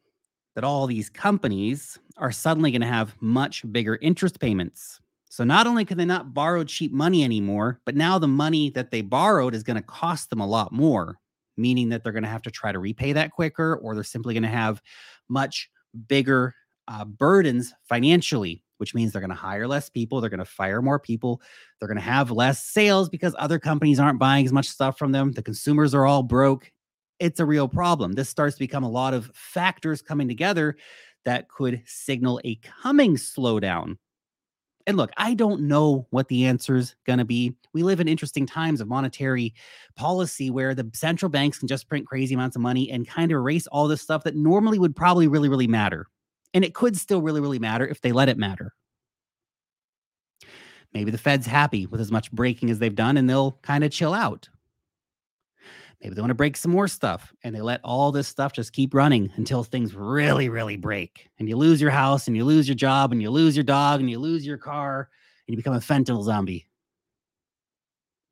[0.56, 5.00] that all these companies are suddenly going to have much bigger interest payments.
[5.30, 8.92] So not only can they not borrow cheap money anymore, but now the money that
[8.92, 11.18] they borrowed is going to cost them a lot more,
[11.58, 14.36] meaning that they're going to have to try to repay that quicker, or they're simply
[14.36, 14.80] going to have
[15.30, 15.72] much
[16.08, 16.54] bigger
[16.88, 20.82] uh, burdens financially, which means they're going to hire less people, they're going to fire
[20.82, 21.42] more people,
[21.80, 25.13] they're going to have less sales because other companies aren't buying as much stuff from
[25.13, 25.32] them.
[25.32, 26.72] The consumers are all broke,
[27.23, 28.12] it's a real problem.
[28.12, 30.75] This starts to become a lot of factors coming together
[31.23, 33.95] that could signal a coming slowdown.
[34.86, 37.55] And look, I don't know what the answer is going to be.
[37.71, 39.53] We live in interesting times of monetary
[39.95, 43.38] policy where the central banks can just print crazy amounts of money and kind of
[43.38, 46.07] erase all this stuff that normally would probably really, really matter.
[46.53, 48.73] And it could still really, really matter if they let it matter.
[50.93, 53.91] Maybe the Fed's happy with as much breaking as they've done and they'll kind of
[53.91, 54.49] chill out.
[56.04, 58.74] Maybe they want to break some more stuff and they let all this stuff just
[58.74, 61.30] keep running until things really, really break.
[61.39, 64.02] And you lose your house and you lose your job and you lose your dog
[64.02, 65.10] and you lose your car
[65.48, 66.68] and you become a fentanyl zombie.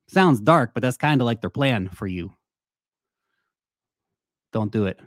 [0.09, 2.33] Sounds dark, but that's kind of like their plan for you.
[4.51, 4.99] Don't do it.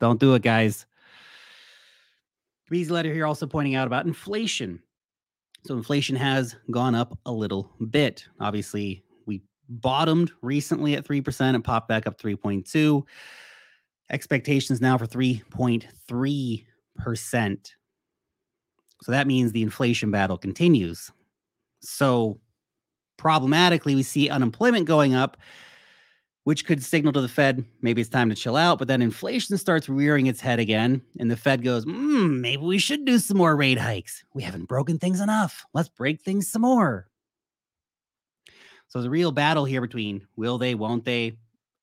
[0.00, 0.86] Don't do it, guys.
[2.68, 4.82] Reed's letter here also pointing out about inflation.
[5.66, 8.26] So inflation has gone up a little bit.
[8.40, 9.04] Obviously,
[9.68, 13.02] bottomed recently at 3% and popped back up 3.2.
[14.10, 17.72] Expectations now for 3.3%.
[19.02, 21.10] So that means the inflation battle continues.
[21.80, 22.38] So
[23.16, 25.36] problematically, we see unemployment going up,
[26.44, 28.78] which could signal to the Fed maybe it's time to chill out.
[28.78, 32.78] But then inflation starts rearing its head again, and the Fed goes, mm, maybe we
[32.78, 34.24] should do some more rate hikes.
[34.34, 35.64] We haven't broken things enough.
[35.74, 37.08] Let's break things some more.
[38.92, 41.38] So there's a real battle here between will they, won't they,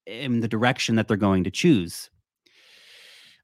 [0.05, 2.11] in the direction that they're going to choose.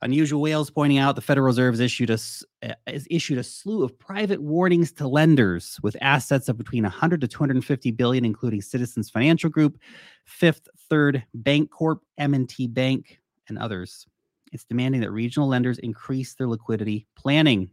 [0.03, 2.19] Unusual Whales pointing out the Federal Reserve has issued a,
[2.61, 7.19] uh, has issued a slew of private warnings to lenders with assets of between 100
[7.21, 9.79] to 250 billion, including Citizens Financial Group,
[10.25, 14.05] Fifth Third Bancorp, M&T Bank, and others.
[14.51, 17.71] It's demanding that regional lenders increase their liquidity planning.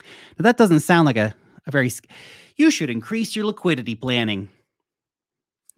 [0.00, 1.32] Now, that doesn't sound like a,
[1.68, 1.92] a very
[2.56, 4.48] you should increase your liquidity planning.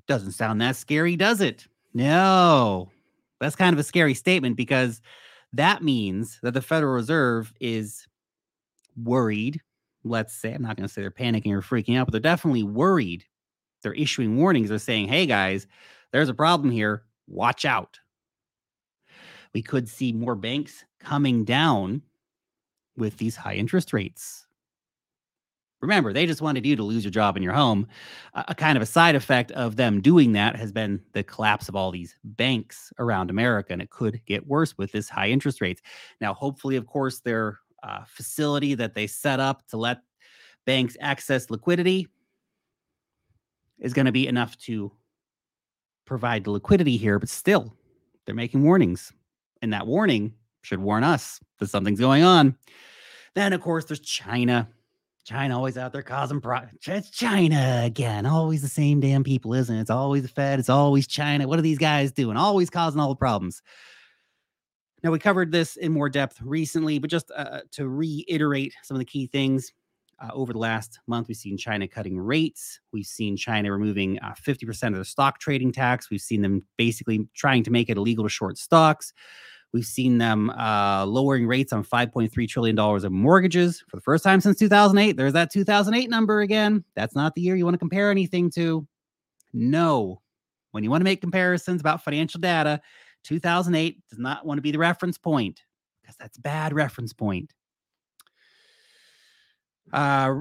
[0.06, 1.66] Doesn't sound that scary, does it?
[1.94, 2.90] No.
[3.40, 5.00] That's kind of a scary statement because
[5.52, 8.06] that means that the Federal Reserve is
[8.96, 9.60] worried.
[10.04, 12.62] Let's say, I'm not going to say they're panicking or freaking out, but they're definitely
[12.62, 13.24] worried.
[13.82, 14.68] They're issuing warnings.
[14.68, 15.66] They're saying, hey, guys,
[16.12, 17.02] there's a problem here.
[17.26, 17.98] Watch out.
[19.52, 22.02] We could see more banks coming down
[22.96, 24.45] with these high interest rates.
[25.80, 27.86] Remember, they just wanted you to lose your job in your home.
[28.34, 31.68] A, a kind of a side effect of them doing that has been the collapse
[31.68, 35.60] of all these banks around America, and it could get worse with this high interest
[35.60, 35.82] rates.
[36.20, 40.00] Now, hopefully, of course, their uh, facility that they set up to let
[40.64, 42.08] banks access liquidity
[43.78, 44.90] is going to be enough to
[46.06, 47.74] provide the liquidity here, but still,
[48.24, 49.12] they're making warnings.
[49.62, 52.56] And that warning should warn us that something's going on.
[53.34, 54.68] Then, of course, there's China
[55.26, 56.78] China always out there causing problems.
[56.86, 58.26] it's China again.
[58.26, 59.80] Always the same damn people, isn't it?
[59.80, 60.60] It's always the Fed.
[60.60, 61.48] It's always China.
[61.48, 62.36] What are these guys doing?
[62.36, 63.60] Always causing all the problems.
[65.02, 69.00] Now we covered this in more depth recently, but just uh, to reiterate some of
[69.00, 69.72] the key things.
[70.18, 72.80] Uh, over the last month, we've seen China cutting rates.
[72.90, 76.08] We've seen China removing uh, 50% of the stock trading tax.
[76.08, 79.12] We've seen them basically trying to make it illegal to short stocks.
[79.76, 84.40] We've seen them uh, lowering rates on $5.3 trillion of mortgages for the first time
[84.40, 85.18] since 2008.
[85.18, 86.82] There's that 2008 number again.
[86.94, 88.88] That's not the year you want to compare anything to.
[89.52, 90.22] No.
[90.70, 92.80] When you want to make comparisons about financial data,
[93.24, 95.60] 2008 does not want to be the reference point
[96.00, 97.52] because that's bad reference point.
[99.92, 100.36] Uh,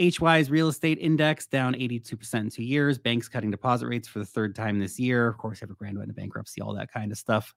[0.00, 2.98] HY's real estate index down 82% in two years.
[2.98, 5.28] Banks cutting deposit rates for the third time this year.
[5.28, 7.54] Of course, Evergrande went into bankruptcy, all that kind of stuff.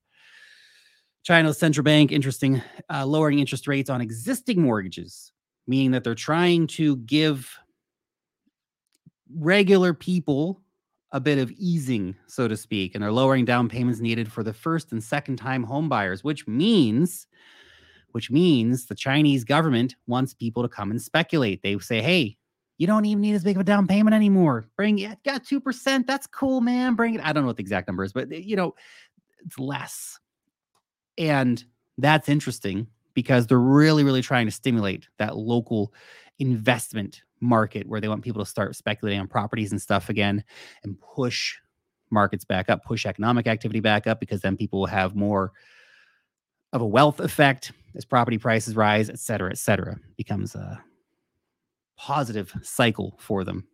[1.22, 5.32] China's central bank, interesting, uh, lowering interest rates on existing mortgages,
[5.66, 7.50] meaning that they're trying to give
[9.34, 10.60] regular people
[11.12, 14.52] a bit of easing, so to speak, and they're lowering down payments needed for the
[14.52, 17.26] first and second time home buyers, which means
[18.14, 21.62] which means the Chinese government wants people to come and speculate.
[21.62, 22.36] They say, hey,
[22.78, 24.68] you don't even need as big of a down payment anymore.
[24.76, 26.06] Bring it, got 2%.
[26.06, 26.94] That's cool, man.
[26.94, 27.24] Bring it.
[27.24, 28.76] I don't know what the exact number is, but eh, you know,
[29.44, 30.20] it's less.
[31.18, 31.64] And
[31.98, 35.92] that's interesting because they're really, really trying to stimulate that local
[36.38, 40.44] investment market where they want people to start speculating on properties and stuff again
[40.84, 41.56] and push
[42.12, 45.50] markets back up, push economic activity back up because then people will have more
[46.72, 49.96] of a wealth effect as property prices rise, et cetera, et cetera.
[50.16, 50.82] Becomes a
[51.96, 53.66] positive cycle for them.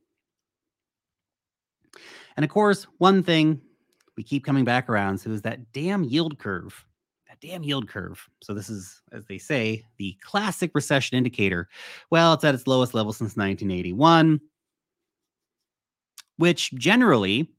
[2.37, 3.61] And of course, one thing
[4.17, 6.85] we keep coming back around to is that damn yield curve.
[7.29, 8.29] That damn yield curve.
[8.43, 11.69] So, this is, as they say, the classic recession indicator.
[12.11, 14.41] Well, it's at its lowest level since 1981,
[16.37, 17.51] which generally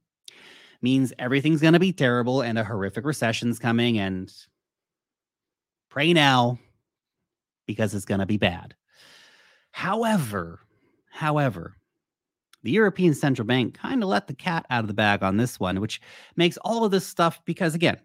[0.82, 4.34] means everything's going to be terrible and a horrific recession's coming and
[5.91, 6.58] Pray now
[7.67, 8.73] because it's going to be bad.
[9.71, 10.62] However,
[11.12, 11.75] however,
[12.63, 15.60] the European Central Bank kind of let the cat out of the bag on this
[15.60, 16.01] one, which
[16.38, 17.97] makes all of this stuff because, again,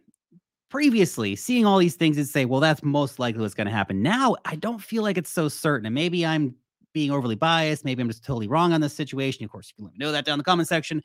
[0.69, 4.03] previously seeing all these things and say, well, that's most likely what's going to happen.
[4.03, 5.87] Now, I don't feel like it's so certain.
[5.87, 6.57] And maybe I'm
[6.93, 7.85] being overly biased.
[7.85, 9.45] Maybe I'm just totally wrong on this situation.
[9.45, 11.05] Of course, you can let me know that down in the comment section.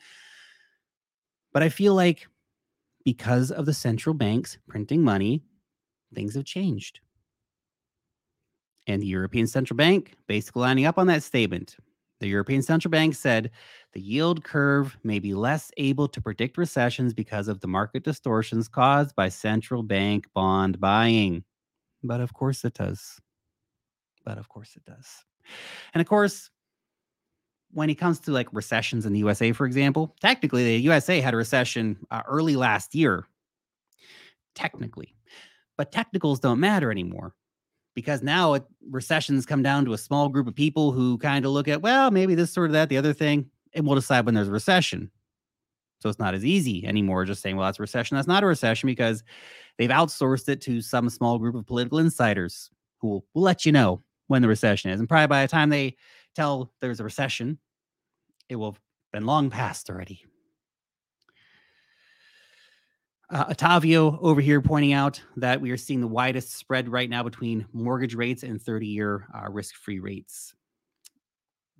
[1.54, 2.28] But I feel like
[3.06, 5.44] because of the central banks printing money,
[6.16, 7.00] things have changed.
[8.88, 11.78] And the European Central Bank basically lining up on that statement.
[12.20, 13.50] The European Central Bank said
[13.94, 18.68] the yield curve may be less able to predict recessions because of the market distortions
[18.68, 21.44] caused by central bank bond buying.
[22.04, 23.20] But of course it does.
[24.24, 25.08] But of course it does.
[25.94, 26.52] And of course,
[27.72, 31.34] when it comes to like recessions in the USA, for example, technically the USA had
[31.34, 33.26] a recession uh, early last year.
[34.54, 35.16] Technically,
[35.78, 37.34] but technicals don't matter anymore
[37.94, 41.52] because now it, recessions come down to a small group of people who kind of
[41.52, 44.36] look at, well, maybe this sort of that, the other thing, and we'll decide when
[44.36, 45.12] there's a recession.
[46.00, 48.16] So it's not as easy anymore just saying, well, that's a recession.
[48.16, 49.24] That's not a recession because
[49.78, 53.72] they've outsourced it to some small group of political insiders who will, will let you
[53.72, 55.00] know when the recession is.
[55.00, 55.96] And probably by the time they
[56.36, 57.60] tell there's a recession,
[58.50, 58.82] it will have
[59.14, 60.26] been long past already.
[63.32, 67.24] Uh, Otavio over here pointing out that we are seeing the widest spread right now
[67.24, 70.54] between mortgage rates and 30 year uh, risk free rates,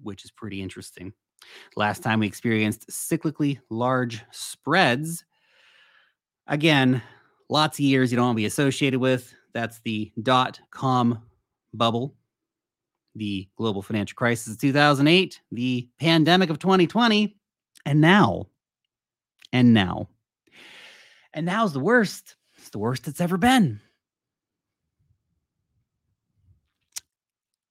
[0.02, 1.12] which is pretty interesting.
[1.76, 5.26] Last time we experienced cyclically large spreads.
[6.48, 7.02] Again,
[7.50, 9.34] lots of years you don't want to be associated with.
[9.54, 11.22] That's the dot com
[11.74, 12.16] bubble,
[13.14, 17.36] the global financial crisis of 2008, the pandemic of 2020,
[17.86, 18.48] and now,
[19.52, 20.08] and now
[21.34, 22.36] and now's the worst.
[22.58, 23.80] It's the worst it's ever been.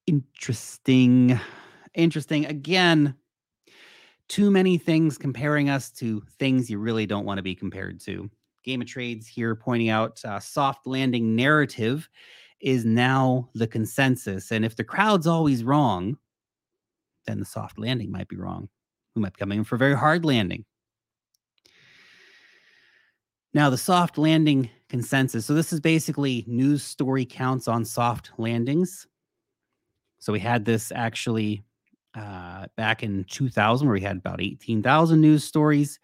[0.06, 1.38] Interesting.
[1.94, 2.46] Interesting.
[2.46, 3.14] Again,
[4.28, 8.30] too many things comparing us to things you really don't want to be compared to.
[8.64, 12.08] Game of Trades here pointing out uh, soft landing narrative
[12.60, 14.52] is now the consensus.
[14.52, 16.16] And if the crowd's always wrong,
[17.26, 18.68] then the soft landing might be wrong.
[19.14, 20.64] We might be coming in for a very hard landing.
[23.52, 25.46] Now, the soft landing consensus.
[25.46, 29.06] So, this is basically news story counts on soft landings.
[30.18, 31.64] So, we had this actually
[32.14, 35.98] uh, back in 2000, where we had about 18,000 news stories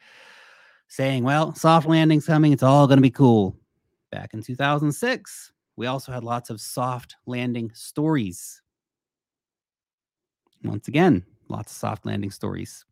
[0.89, 2.53] saying, well, soft landing's coming.
[2.53, 3.57] It's all going to be cool.
[4.11, 8.63] Back in 2006, we also had lots of soft landing stories.
[10.63, 12.85] Once again, lots of soft landing stories.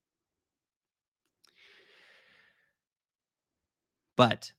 [4.17, 4.53] But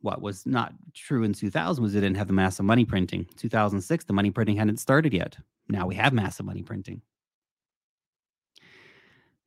[0.00, 3.26] what was not true in 2000 was it didn't have the massive money printing.
[3.36, 5.36] 2006, the money printing hadn't started yet.
[5.68, 7.02] Now we have massive money printing.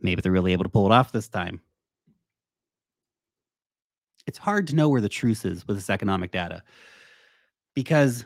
[0.01, 1.61] Maybe they're really able to pull it off this time.
[4.27, 6.63] It's hard to know where the truth is with this economic data
[7.75, 8.25] because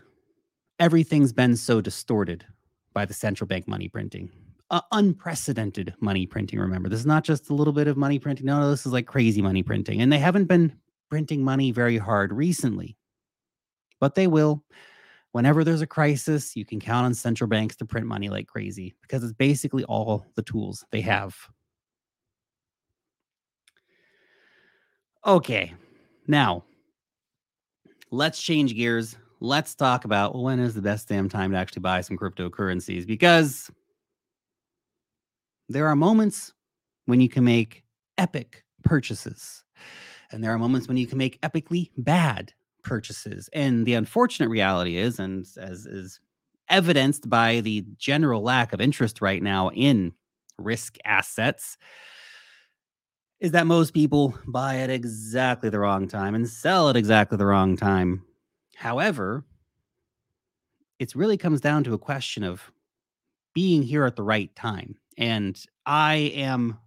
[0.80, 2.46] everything's been so distorted
[2.94, 4.30] by the central bank money printing.
[4.72, 6.90] Uh, unprecedented money printing, remember.
[6.90, 8.46] This is not just a little bit of money printing.
[8.46, 10.00] No, no, this is like crazy money printing.
[10.00, 10.78] And they haven't been
[11.10, 12.98] printing money very hard recently,
[14.00, 14.64] but they will.
[15.32, 18.96] Whenever there's a crisis, you can count on central banks to print money like crazy
[19.02, 21.36] because it's basically all the tools they have.
[25.26, 25.74] Okay,
[26.28, 26.64] now
[28.12, 29.16] let's change gears.
[29.40, 33.70] Let's talk about when is the best damn time to actually buy some cryptocurrencies because
[35.70, 36.54] there are moments
[37.06, 37.84] when you can make
[38.18, 39.64] epic purchases.
[40.32, 42.54] And there are moments when you can make epically bad
[42.84, 43.50] purchases.
[43.54, 46.20] And the unfortunate reality is, and as is
[46.70, 50.14] evidenced by the general lack of interest right now in
[50.58, 51.78] risk assets,
[53.40, 57.46] is that most people buy at exactly the wrong time and sell at exactly the
[57.46, 58.24] wrong time.
[58.76, 59.46] However,
[61.00, 62.72] it really comes down to a question of
[63.54, 64.96] being here at the right time.
[65.18, 66.78] And I am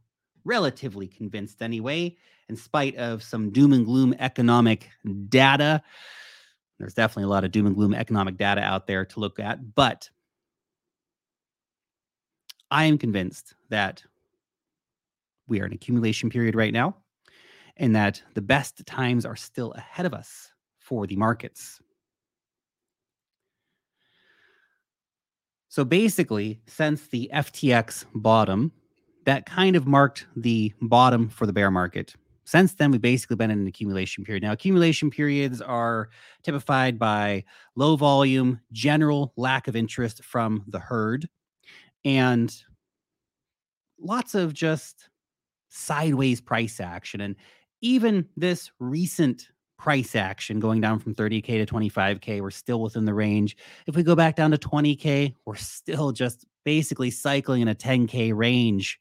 [0.44, 2.16] relatively convinced, anyway,
[2.52, 4.90] in spite of some doom and gloom economic
[5.30, 5.82] data.
[6.78, 9.74] There's definitely a lot of doom and gloom economic data out there to look at,
[9.74, 10.10] but
[12.70, 14.02] I am convinced that
[15.48, 16.94] we are in accumulation period right now
[17.78, 21.80] and that the best times are still ahead of us for the markets.
[25.68, 28.72] So basically, since the FTX bottom,
[29.24, 32.14] that kind of marked the bottom for the bear market.
[32.44, 34.42] Since then, we've basically been in an accumulation period.
[34.42, 36.08] Now, accumulation periods are
[36.42, 37.44] typified by
[37.76, 41.28] low volume, general lack of interest from the herd,
[42.04, 42.54] and
[43.98, 45.08] lots of just
[45.68, 47.20] sideways price action.
[47.20, 47.36] And
[47.80, 53.14] even this recent price action going down from 30K to 25K, we're still within the
[53.14, 53.56] range.
[53.86, 58.34] If we go back down to 20K, we're still just basically cycling in a 10K
[58.34, 59.00] range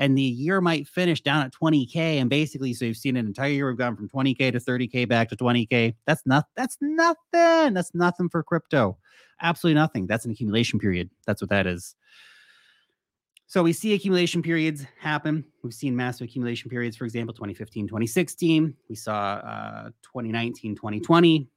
[0.00, 3.50] and the year might finish down at 20k and basically so you've seen an entire
[3.50, 7.74] year we've gone from 20k to 30k back to 20k that's not that's nothing.
[7.74, 8.98] That's nothing for crypto.
[9.42, 10.06] Absolutely nothing.
[10.06, 11.10] That's an accumulation period.
[11.26, 11.94] That's what that is.
[13.46, 15.44] So we see accumulation periods happen.
[15.64, 21.48] We've seen massive accumulation periods for example 2015 2016 we saw uh, 2019 2020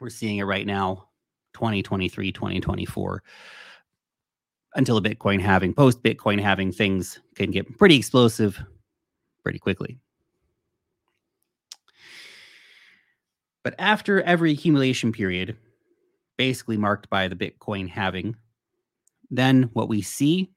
[0.00, 1.08] we're seeing it right now
[1.54, 3.22] 2023 2024
[4.76, 5.74] until a Bitcoin halving.
[5.74, 8.60] Post Bitcoin halving, things can get pretty explosive
[9.42, 9.98] pretty quickly.
[13.64, 15.56] But after every accumulation period,
[16.36, 18.36] basically marked by the Bitcoin halving,
[19.30, 20.52] then what we see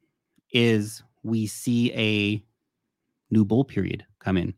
[0.51, 2.43] is we see a
[3.32, 4.53] new bull period come in.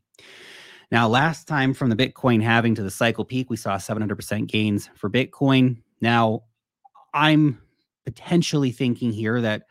[0.90, 4.90] Now, last time from the Bitcoin halving to the cycle peak, we saw 700% gains
[4.96, 5.78] for Bitcoin.
[6.02, 6.42] Now,
[7.14, 7.61] I'm
[8.04, 9.62] potentially thinking here that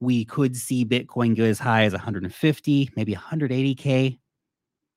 [0.00, 4.18] we could see Bitcoin go as high as 150, maybe 180K.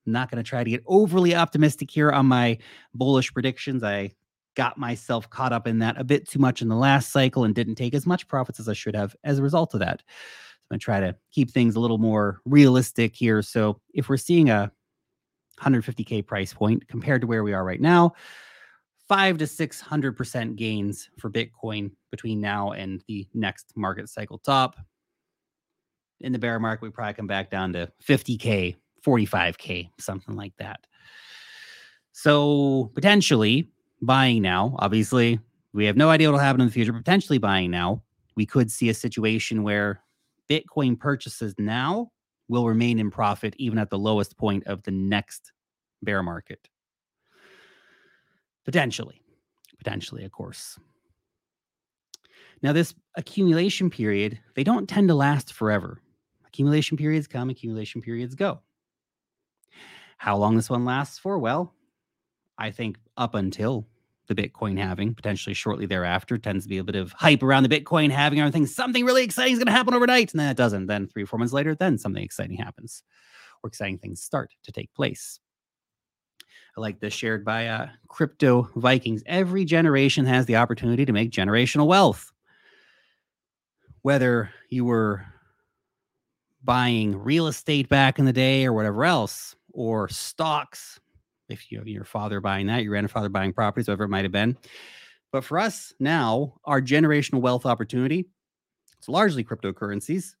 [0.06, 2.58] I'm not going to try to get overly optimistic here on my
[2.94, 3.82] bullish predictions.
[3.82, 4.12] I
[4.54, 7.54] got myself caught up in that a bit too much in the last cycle and
[7.54, 10.00] didn't take as much profits as I should have as a result of that.
[10.00, 13.42] So I'm going to try to keep things a little more realistic here.
[13.42, 14.70] So if we're seeing a
[15.60, 18.14] 150K price point compared to where we are right now,
[19.08, 24.76] five to 600% gains for Bitcoin between now and the next market cycle top.
[26.20, 30.80] In the bear market, we probably come back down to 50K, 45K, something like that.
[32.12, 35.38] So potentially buying now, obviously,
[35.72, 36.92] we have no idea what will happen in the future.
[36.92, 38.02] Potentially buying now,
[38.36, 40.00] we could see a situation where
[40.48, 42.10] Bitcoin purchases now
[42.48, 45.52] will remain in profit even at the lowest point of the next
[46.02, 46.68] bear market.
[48.64, 49.20] Potentially.
[49.78, 50.78] Potentially, of course.
[52.62, 56.00] Now, this accumulation period, they don't tend to last forever.
[56.46, 58.60] Accumulation periods come, accumulation periods go.
[60.16, 61.38] How long this one lasts for?
[61.38, 61.74] Well,
[62.56, 63.86] I think up until
[64.26, 67.68] the Bitcoin halving, potentially shortly thereafter, tends to be a bit of hype around the
[67.68, 68.40] Bitcoin halving.
[68.40, 70.32] Everything, something really exciting is going to happen overnight.
[70.32, 70.86] And then it doesn't.
[70.86, 73.02] Then three or four months later, then something exciting happens
[73.62, 75.40] or exciting things start to take place.
[76.76, 79.22] Like this shared by uh, Crypto Vikings.
[79.26, 82.32] Every generation has the opportunity to make generational wealth.
[84.04, 85.24] whether you were
[86.62, 91.00] buying real estate back in the day or whatever else, or stocks,
[91.48, 94.58] if you your father buying that, your grandfather buying properties, whatever it might have been.
[95.32, 98.26] But for us now, our generational wealth opportunity,
[98.98, 100.34] it's largely cryptocurrencies.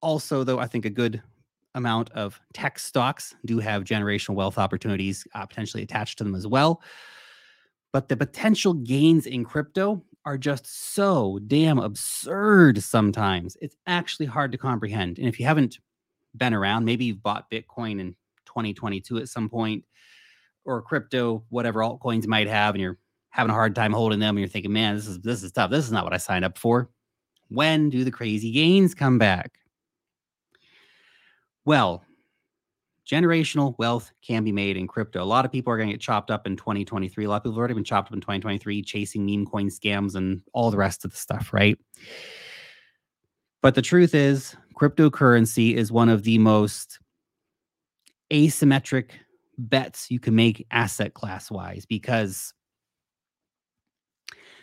[0.00, 1.22] Also, though, I think a good
[1.76, 6.46] amount of tech stocks do have generational wealth opportunities uh, potentially attached to them as
[6.46, 6.82] well.
[7.92, 13.56] But the potential gains in crypto are just so damn absurd sometimes.
[13.60, 15.18] It's actually hard to comprehend.
[15.18, 15.78] And if you haven't
[16.36, 18.16] been around, maybe you've bought Bitcoin in
[18.46, 19.84] 2022 at some point
[20.64, 22.98] or crypto, whatever altcoins might have, and you're
[23.30, 25.70] having a hard time holding them and you're thinking, man, this is this is tough.
[25.70, 26.90] This is not what I signed up for.
[27.48, 29.52] When do the crazy gains come back?
[31.66, 32.04] Well,
[33.06, 35.22] generational wealth can be made in crypto.
[35.22, 37.24] A lot of people are going to get chopped up in 2023.
[37.24, 40.14] A lot of people have already been chopped up in 2023, chasing meme coin scams
[40.14, 41.76] and all the rest of the stuff, right?
[43.62, 47.00] But the truth is, cryptocurrency is one of the most
[48.32, 49.10] asymmetric
[49.58, 52.54] bets you can make asset class wise because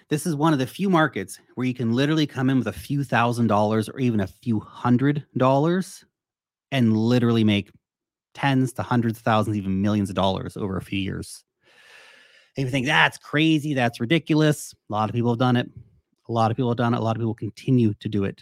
[0.09, 2.73] this is one of the few markets where you can literally come in with a
[2.73, 6.05] few thousand dollars or even a few hundred dollars
[6.73, 7.71] and literally make
[8.33, 11.45] tens to hundreds of thousands, even millions of dollars over a few years.
[12.57, 14.73] And you think that's crazy, that's ridiculous.
[14.89, 15.69] A lot of people have done it.
[16.27, 16.99] A lot of people have done it.
[16.99, 18.41] A lot of people continue to do it.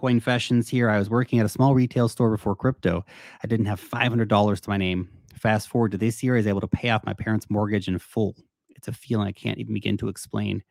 [0.00, 0.88] Coinfessions here.
[0.88, 3.04] I was working at a small retail store before crypto.
[3.42, 5.08] I didn't have $500 to my name.
[5.34, 7.98] Fast forward to this year, I was able to pay off my parents' mortgage in
[7.98, 8.36] full
[8.78, 10.62] it's a feeling I can't even begin to explain.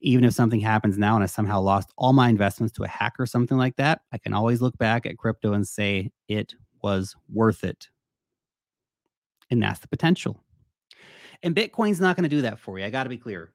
[0.00, 3.14] Even if something happens now and I somehow lost all my investments to a hack
[3.18, 7.16] or something like that, I can always look back at crypto and say it was
[7.32, 7.88] worth it.
[9.50, 10.40] And that's the potential.
[11.42, 12.84] And Bitcoin's not going to do that for you.
[12.84, 13.52] I got to be clear.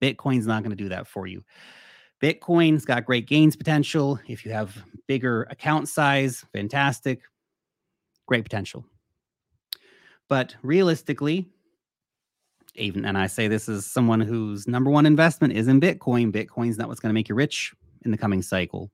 [0.00, 1.44] Bitcoin's not going to do that for you.
[2.20, 4.18] Bitcoin's got great gains potential.
[4.28, 7.22] If you have bigger account size, fantastic,
[8.26, 8.84] great potential.
[10.28, 11.48] But realistically,
[12.74, 16.32] even and I say this as someone whose number one investment is in Bitcoin.
[16.32, 18.90] Bitcoin's not what's going to make you rich in the coming cycle.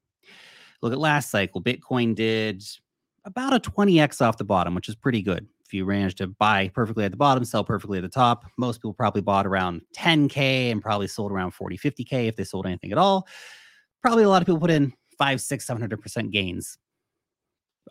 [0.83, 1.62] Look at last cycle.
[1.62, 2.62] Bitcoin did
[3.24, 5.47] about a 20x off the bottom, which is pretty good.
[5.64, 8.79] If you managed to buy perfectly at the bottom, sell perfectly at the top, most
[8.79, 12.91] people probably bought around 10K and probably sold around 40, 50K if they sold anything
[12.91, 13.26] at all.
[14.03, 16.79] Probably a lot of people put in five, six, 700% gains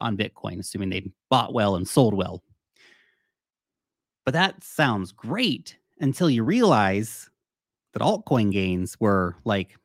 [0.02, 2.42] on Bitcoin, assuming they bought well and sold well.
[4.28, 7.30] But that sounds great until you realize
[7.93, 9.78] that altcoin gains were like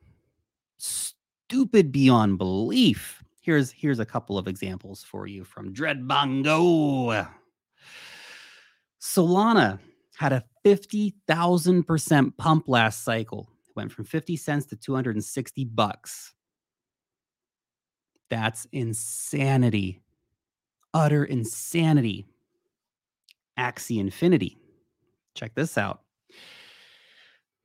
[0.75, 3.23] stupid beyond belief.
[3.39, 7.25] Here's here's a couple of examples for you from Dread Bongo.
[9.01, 9.79] Solana
[10.17, 13.47] had a 50,000% pump last cycle.
[13.69, 16.33] It went from 50 cents to 260 bucks.
[18.29, 20.01] That's insanity.
[20.93, 22.25] Utter insanity.
[23.57, 24.57] Axie Infinity.
[25.35, 26.01] Check this out.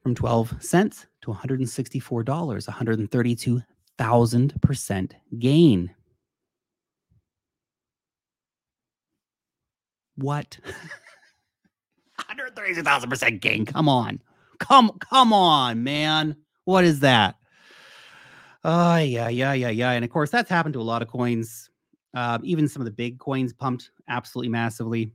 [0.03, 5.95] From 12 cents to $164, 132,000% gain.
[10.16, 10.59] What?
[12.20, 13.64] 132,000% gain.
[13.66, 14.20] Come on.
[14.59, 16.36] Come come on, man.
[16.64, 17.36] What is that?
[18.64, 19.93] Oh, yeah, yeah, yeah, yeah.
[19.93, 21.70] And of course, that's happened to a lot of coins.
[22.14, 25.12] Uh, even some of the big coins pumped absolutely massively.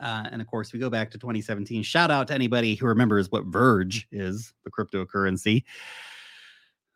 [0.00, 1.82] Uh, and of course, we go back to 2017.
[1.82, 5.64] Shout out to anybody who remembers what Verge is, the cryptocurrency.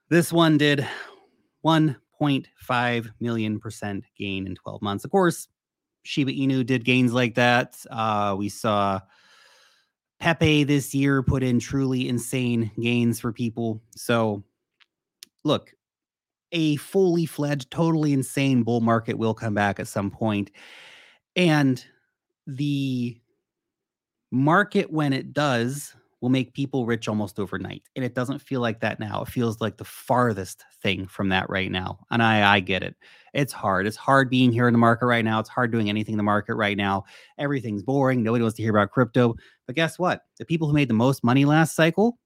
[0.08, 0.86] This one did
[1.64, 5.04] 1.5 million percent gain in 12 months.
[5.04, 5.48] Of course,
[6.02, 7.76] Shiba Inu did gains like that.
[7.90, 9.00] Uh, we saw
[10.18, 13.80] Pepe this year put in truly insane gains for people.
[13.96, 14.42] So,
[15.44, 15.72] look,
[16.52, 20.50] a fully fledged, totally insane bull market will come back at some point.
[21.36, 21.84] And
[22.46, 23.20] the
[24.30, 28.80] market when it does will make people rich almost overnight and it doesn't feel like
[28.80, 29.22] that now.
[29.22, 32.94] It feels like the farthest thing from that right now and i i get it.
[33.32, 33.86] It's hard.
[33.86, 35.40] It's hard being here in the market right now.
[35.40, 37.04] It's hard doing anything in the market right now.
[37.38, 38.22] Everything's boring.
[38.22, 39.36] Nobody wants to hear about crypto.
[39.66, 40.22] But guess what?
[40.38, 42.18] The people who made the most money last cycle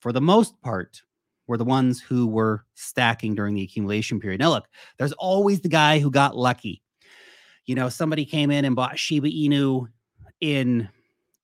[0.00, 1.02] for the most part
[1.46, 4.40] were the ones who were stacking during the accumulation period.
[4.40, 4.66] Now look
[4.98, 6.82] there's always the guy who got lucky
[7.66, 9.86] you know, somebody came in and bought Shiba Inu
[10.40, 10.88] in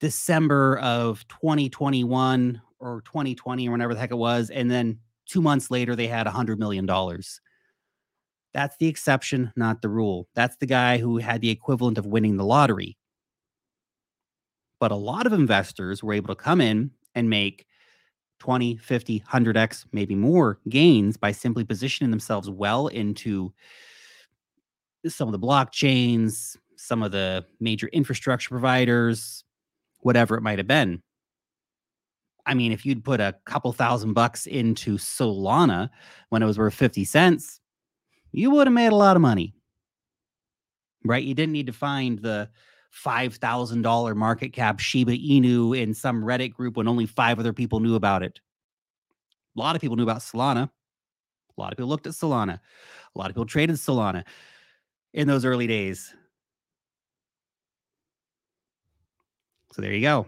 [0.01, 4.51] December of 2021 or 2020 or whenever the heck it was.
[4.51, 6.87] And then two months later, they had a $100 million.
[8.53, 10.29] That's the exception, not the rule.
[10.35, 12.97] That's the guy who had the equivalent of winning the lottery.
[14.81, 17.67] But a lot of investors were able to come in and make
[18.41, 23.53] 20, 50, 100x, maybe more gains by simply positioning themselves well into
[25.09, 29.45] some of the blockchains, some of the major infrastructure providers,
[30.01, 31.03] whatever it might have been.
[32.47, 35.91] I mean, if you'd put a couple thousand bucks into Solana
[36.31, 37.61] when it was worth 50 cents,
[38.33, 39.55] you would have made a lot of money.
[41.05, 41.23] Right?
[41.23, 42.51] You didn't need to find the
[43.05, 47.95] $5,000 market cap Shiba Inu in some Reddit group when only five other people knew
[47.95, 48.41] about it.
[49.57, 50.71] A lot of people knew about Solana.
[51.57, 52.59] A lot of people looked at Solana.
[53.15, 54.25] A lot of people traded Solana
[55.13, 56.15] in those early days.
[59.73, 60.27] So there you go.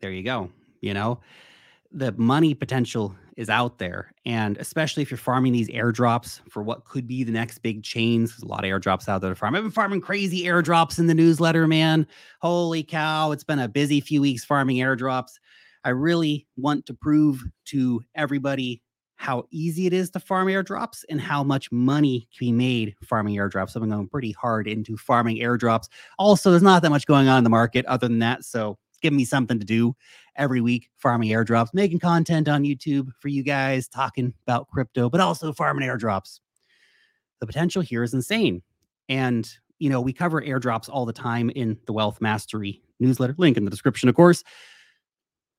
[0.00, 0.50] There you go.
[0.80, 1.20] You know,
[1.92, 4.12] the money potential is out there.
[4.26, 8.30] And especially if you're farming these airdrops for what could be the next big chains,
[8.30, 9.54] there's a lot of airdrops out there to farm.
[9.54, 12.06] I've been farming crazy airdrops in the newsletter, man.
[12.40, 13.32] Holy cow.
[13.32, 15.38] It's been a busy few weeks farming airdrops.
[15.84, 18.82] I really want to prove to everybody
[19.20, 23.36] how easy it is to farm airdrops and how much money can be made farming
[23.36, 23.76] airdrops.
[23.76, 25.90] I've been going pretty hard into farming airdrops.
[26.18, 28.46] Also, there's not that much going on in the market other than that.
[28.46, 29.94] So give me something to do
[30.36, 35.20] every week, farming airdrops, making content on YouTube for you guys, talking about crypto, but
[35.20, 36.40] also farming airdrops.
[37.40, 38.62] The potential here is insane.
[39.10, 39.46] And,
[39.78, 43.66] you know, we cover airdrops all the time in the Wealth Mastery newsletter, link in
[43.66, 44.42] the description, of course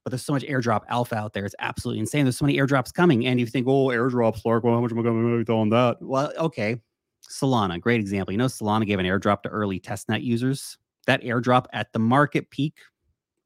[0.04, 1.46] but there's so much airdrop alpha out there.
[1.46, 2.26] It's absolutely insane.
[2.26, 5.00] There's so many airdrops coming, and you think, oh, airdrops, Lark, well, how much am
[5.00, 5.98] I going to make on that?
[6.02, 6.78] Well, okay.
[7.30, 8.32] Solana, great example.
[8.32, 10.78] You know, Solana gave an airdrop to early testnet users.
[11.08, 12.80] That airdrop at the market peak,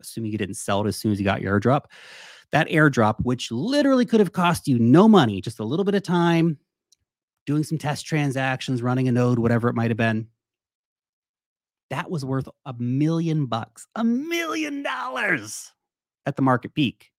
[0.01, 1.86] assuming you didn't sell it as soon as you got your airdrop,
[2.51, 6.03] that airdrop, which literally could have cost you no money, just a little bit of
[6.03, 6.58] time,
[7.45, 10.28] doing some test transactions, running a node, whatever it might have been,
[11.89, 15.72] that was worth a million bucks, a million dollars
[16.26, 17.11] at the market peak.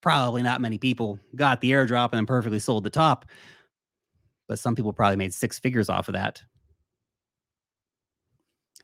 [0.00, 3.26] Probably not many people got the airdrop and then perfectly sold the top,
[4.48, 6.42] but some people probably made six figures off of that.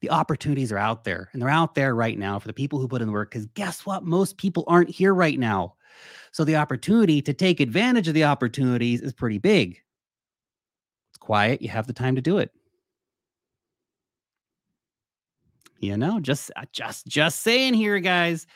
[0.00, 2.86] The opportunities are out there and they're out there right now for the people who
[2.86, 3.32] put in the work.
[3.32, 4.04] Because guess what?
[4.04, 5.74] Most people aren't here right now.
[6.30, 9.80] So the opportunity to take advantage of the opportunities is pretty big.
[11.10, 11.62] It's quiet.
[11.62, 12.52] You have the time to do it.
[15.80, 18.46] You know, just uh, just just saying here, guys.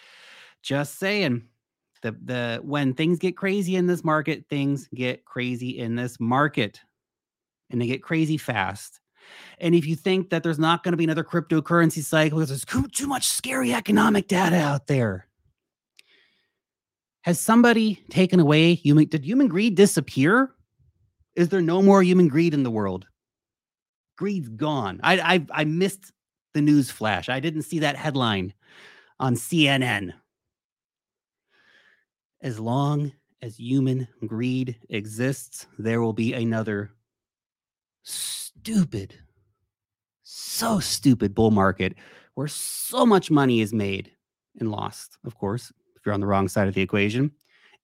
[0.63, 1.45] Just saying.
[2.03, 6.81] The the when things get crazy in this market, things get crazy in this market.
[7.71, 9.01] And they get crazy fast.
[9.59, 12.91] And if you think that there's not going to be another cryptocurrency cycle because there's
[12.91, 15.29] too much scary economic data out there,
[17.23, 19.07] has somebody taken away human?
[19.07, 20.53] Did human greed disappear?
[21.37, 23.07] Is there no more human greed in the world?
[24.19, 25.01] Greed's gone.
[25.03, 26.13] I I, I missed
[26.53, 27.29] the news flash.
[27.29, 28.53] I didn't see that headline
[29.19, 30.13] on CNN
[32.43, 36.93] as long as human greed exists, there will be another
[38.03, 39.15] stupid,
[40.23, 41.95] so stupid bull market
[42.35, 44.11] where so much money is made
[44.59, 47.31] and lost, of course, if you're on the wrong side of the equation,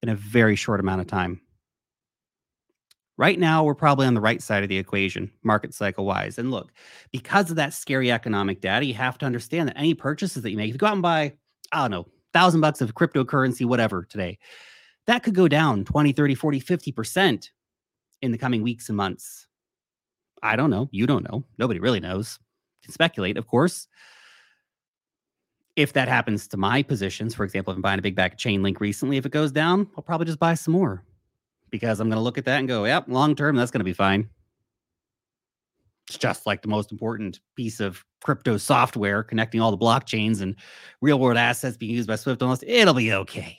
[0.03, 1.41] in a very short amount of time.
[3.17, 6.39] Right now, we're probably on the right side of the equation, market cycle wise.
[6.39, 6.73] And look,
[7.11, 10.57] because of that scary economic data, you have to understand that any purchases that you
[10.57, 11.33] make, if you go out and buy,
[11.73, 14.39] I don't know, thousand bucks of cryptocurrency, whatever today,
[15.07, 17.51] that could go down 20, 30, 40, 50%
[18.23, 19.47] in the coming weeks and months.
[20.43, 20.89] I don't know.
[20.93, 21.45] You don't know.
[21.59, 22.39] Nobody really knows.
[22.85, 23.89] Can speculate, of course.
[25.77, 28.39] If that happens to my positions, for example, if I'm buying a big bag of
[28.39, 31.05] Chainlink recently, if it goes down, I'll probably just buy some more
[31.71, 33.85] because I'm going to look at that and go, yep, long term, that's going to
[33.85, 34.29] be fine.
[36.09, 40.57] It's just like the most important piece of crypto software connecting all the blockchains and
[41.01, 43.59] real world assets being used by Swift Unless It'll be okay.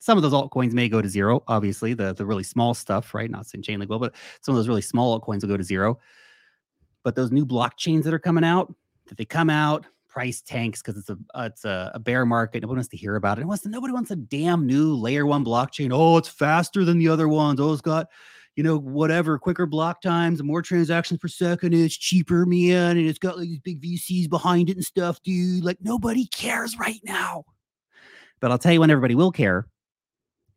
[0.00, 3.30] Some of those altcoins may go to zero, obviously, the, the really small stuff, right?
[3.30, 6.00] Not saying Chainlink will, but some of those really small altcoins will go to zero.
[7.04, 8.74] But those new blockchains that are coming out,
[9.06, 12.62] that they come out, price tanks because it's a it's a, a, bear market.
[12.62, 13.46] Nobody wants to hear about it.
[13.46, 15.90] Wants to, nobody wants a damn new layer one blockchain.
[15.92, 17.60] Oh, it's faster than the other ones.
[17.60, 18.08] Oh, it's got
[18.56, 21.74] you know, whatever, quicker block times more transactions per second.
[21.74, 22.96] It's cheaper, man.
[22.98, 25.64] And it's got like these big VCs behind it and stuff, dude.
[25.64, 27.44] Like nobody cares right now.
[28.40, 29.66] But I'll tell you when everybody will care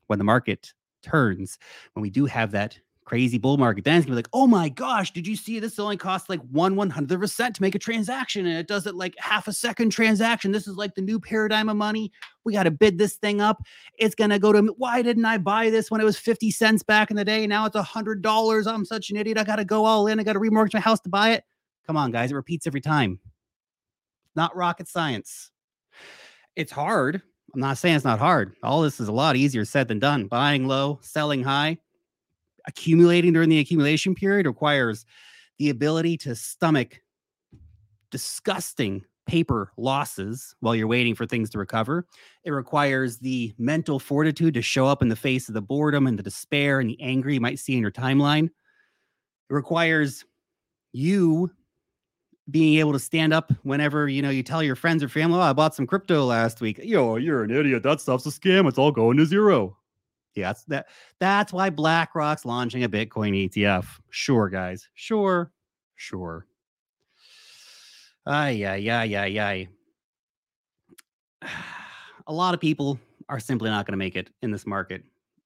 [0.08, 0.74] when the market
[1.04, 1.58] turns,
[1.94, 4.68] when we do have that crazy bull market, then it's gonna be like, oh my
[4.68, 7.62] gosh, did you see this only costs like one one hundredth of a cent to
[7.62, 10.52] make a transaction, and it does it like half a second transaction.
[10.52, 12.12] This is like the new paradigm of money.
[12.44, 13.64] We got to bid this thing up.
[13.98, 17.10] It's gonna go to why didn't I buy this when it was 50 cents back
[17.10, 17.48] in the day?
[17.48, 18.68] Now it's a hundred dollars.
[18.68, 19.38] I'm such an idiot.
[19.38, 20.20] I gotta go all in.
[20.20, 21.44] I gotta remortgage my house to buy it.
[21.88, 23.20] Come on, guys, it repeats every time.
[24.36, 25.52] Not rocket science.
[26.56, 27.22] It's hard
[27.56, 28.54] I'm not saying it's not hard.
[28.64, 30.28] All this is a lot easier said than done.
[30.28, 31.78] Buying low, selling high,
[32.68, 35.06] accumulating during the accumulation period requires
[35.60, 37.02] the ability to stomach
[38.12, 42.06] disgusting paper losses while you're waiting for things to recover.
[42.44, 46.18] It requires the mental fortitude to show up in the face of the boredom and
[46.18, 48.46] the despair and the anger you might see in your timeline.
[48.46, 50.26] It requires
[50.94, 51.52] you
[52.52, 55.42] being able to stand up whenever you know you tell your friends or family, "Oh,
[55.42, 57.82] I bought some crypto last week." Yo, you're an idiot.
[57.82, 58.68] That stuff's a scam.
[58.68, 59.78] It's all going to zero.
[60.36, 60.88] Yeah, that's that.
[61.20, 63.86] That's why BlackRock's launching a Bitcoin ETF.
[64.10, 64.90] Sure, guys.
[64.94, 65.52] Sure,
[65.96, 66.46] sure.
[68.26, 69.68] Ay, ay, ay, ay, ay.
[72.28, 75.04] A lot of people are simply not going to make it in this market.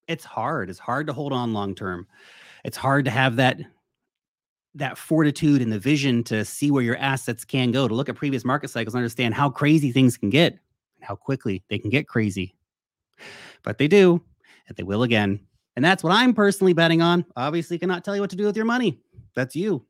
[0.08, 0.70] It's hard.
[0.70, 2.08] It's hard to hold on long term.
[2.64, 3.60] It's hard to have that
[4.76, 8.16] that fortitude and the vision to see where your assets can go, to look at
[8.16, 11.90] previous market cycles and understand how crazy things can get and how quickly they can
[11.90, 12.56] get crazy.
[13.64, 14.22] But they do,
[14.70, 15.40] and they will again.
[15.76, 17.26] And that's what I'm personally betting on.
[17.36, 19.02] Obviously, cannot tell you what to do with your money.
[19.36, 19.86] That's you.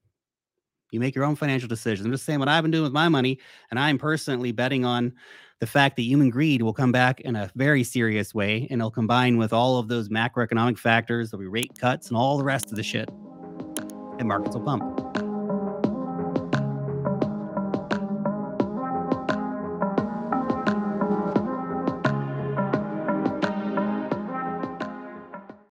[0.91, 2.05] You make your own financial decisions.
[2.05, 5.13] I'm just saying what I've been doing with my money, and I'm personally betting on
[5.59, 8.91] the fact that human greed will come back in a very serious way, and it'll
[8.91, 11.31] combine with all of those macroeconomic factors.
[11.31, 13.09] There'll be rate cuts and all the rest of the shit,
[14.19, 15.28] and markets will pump.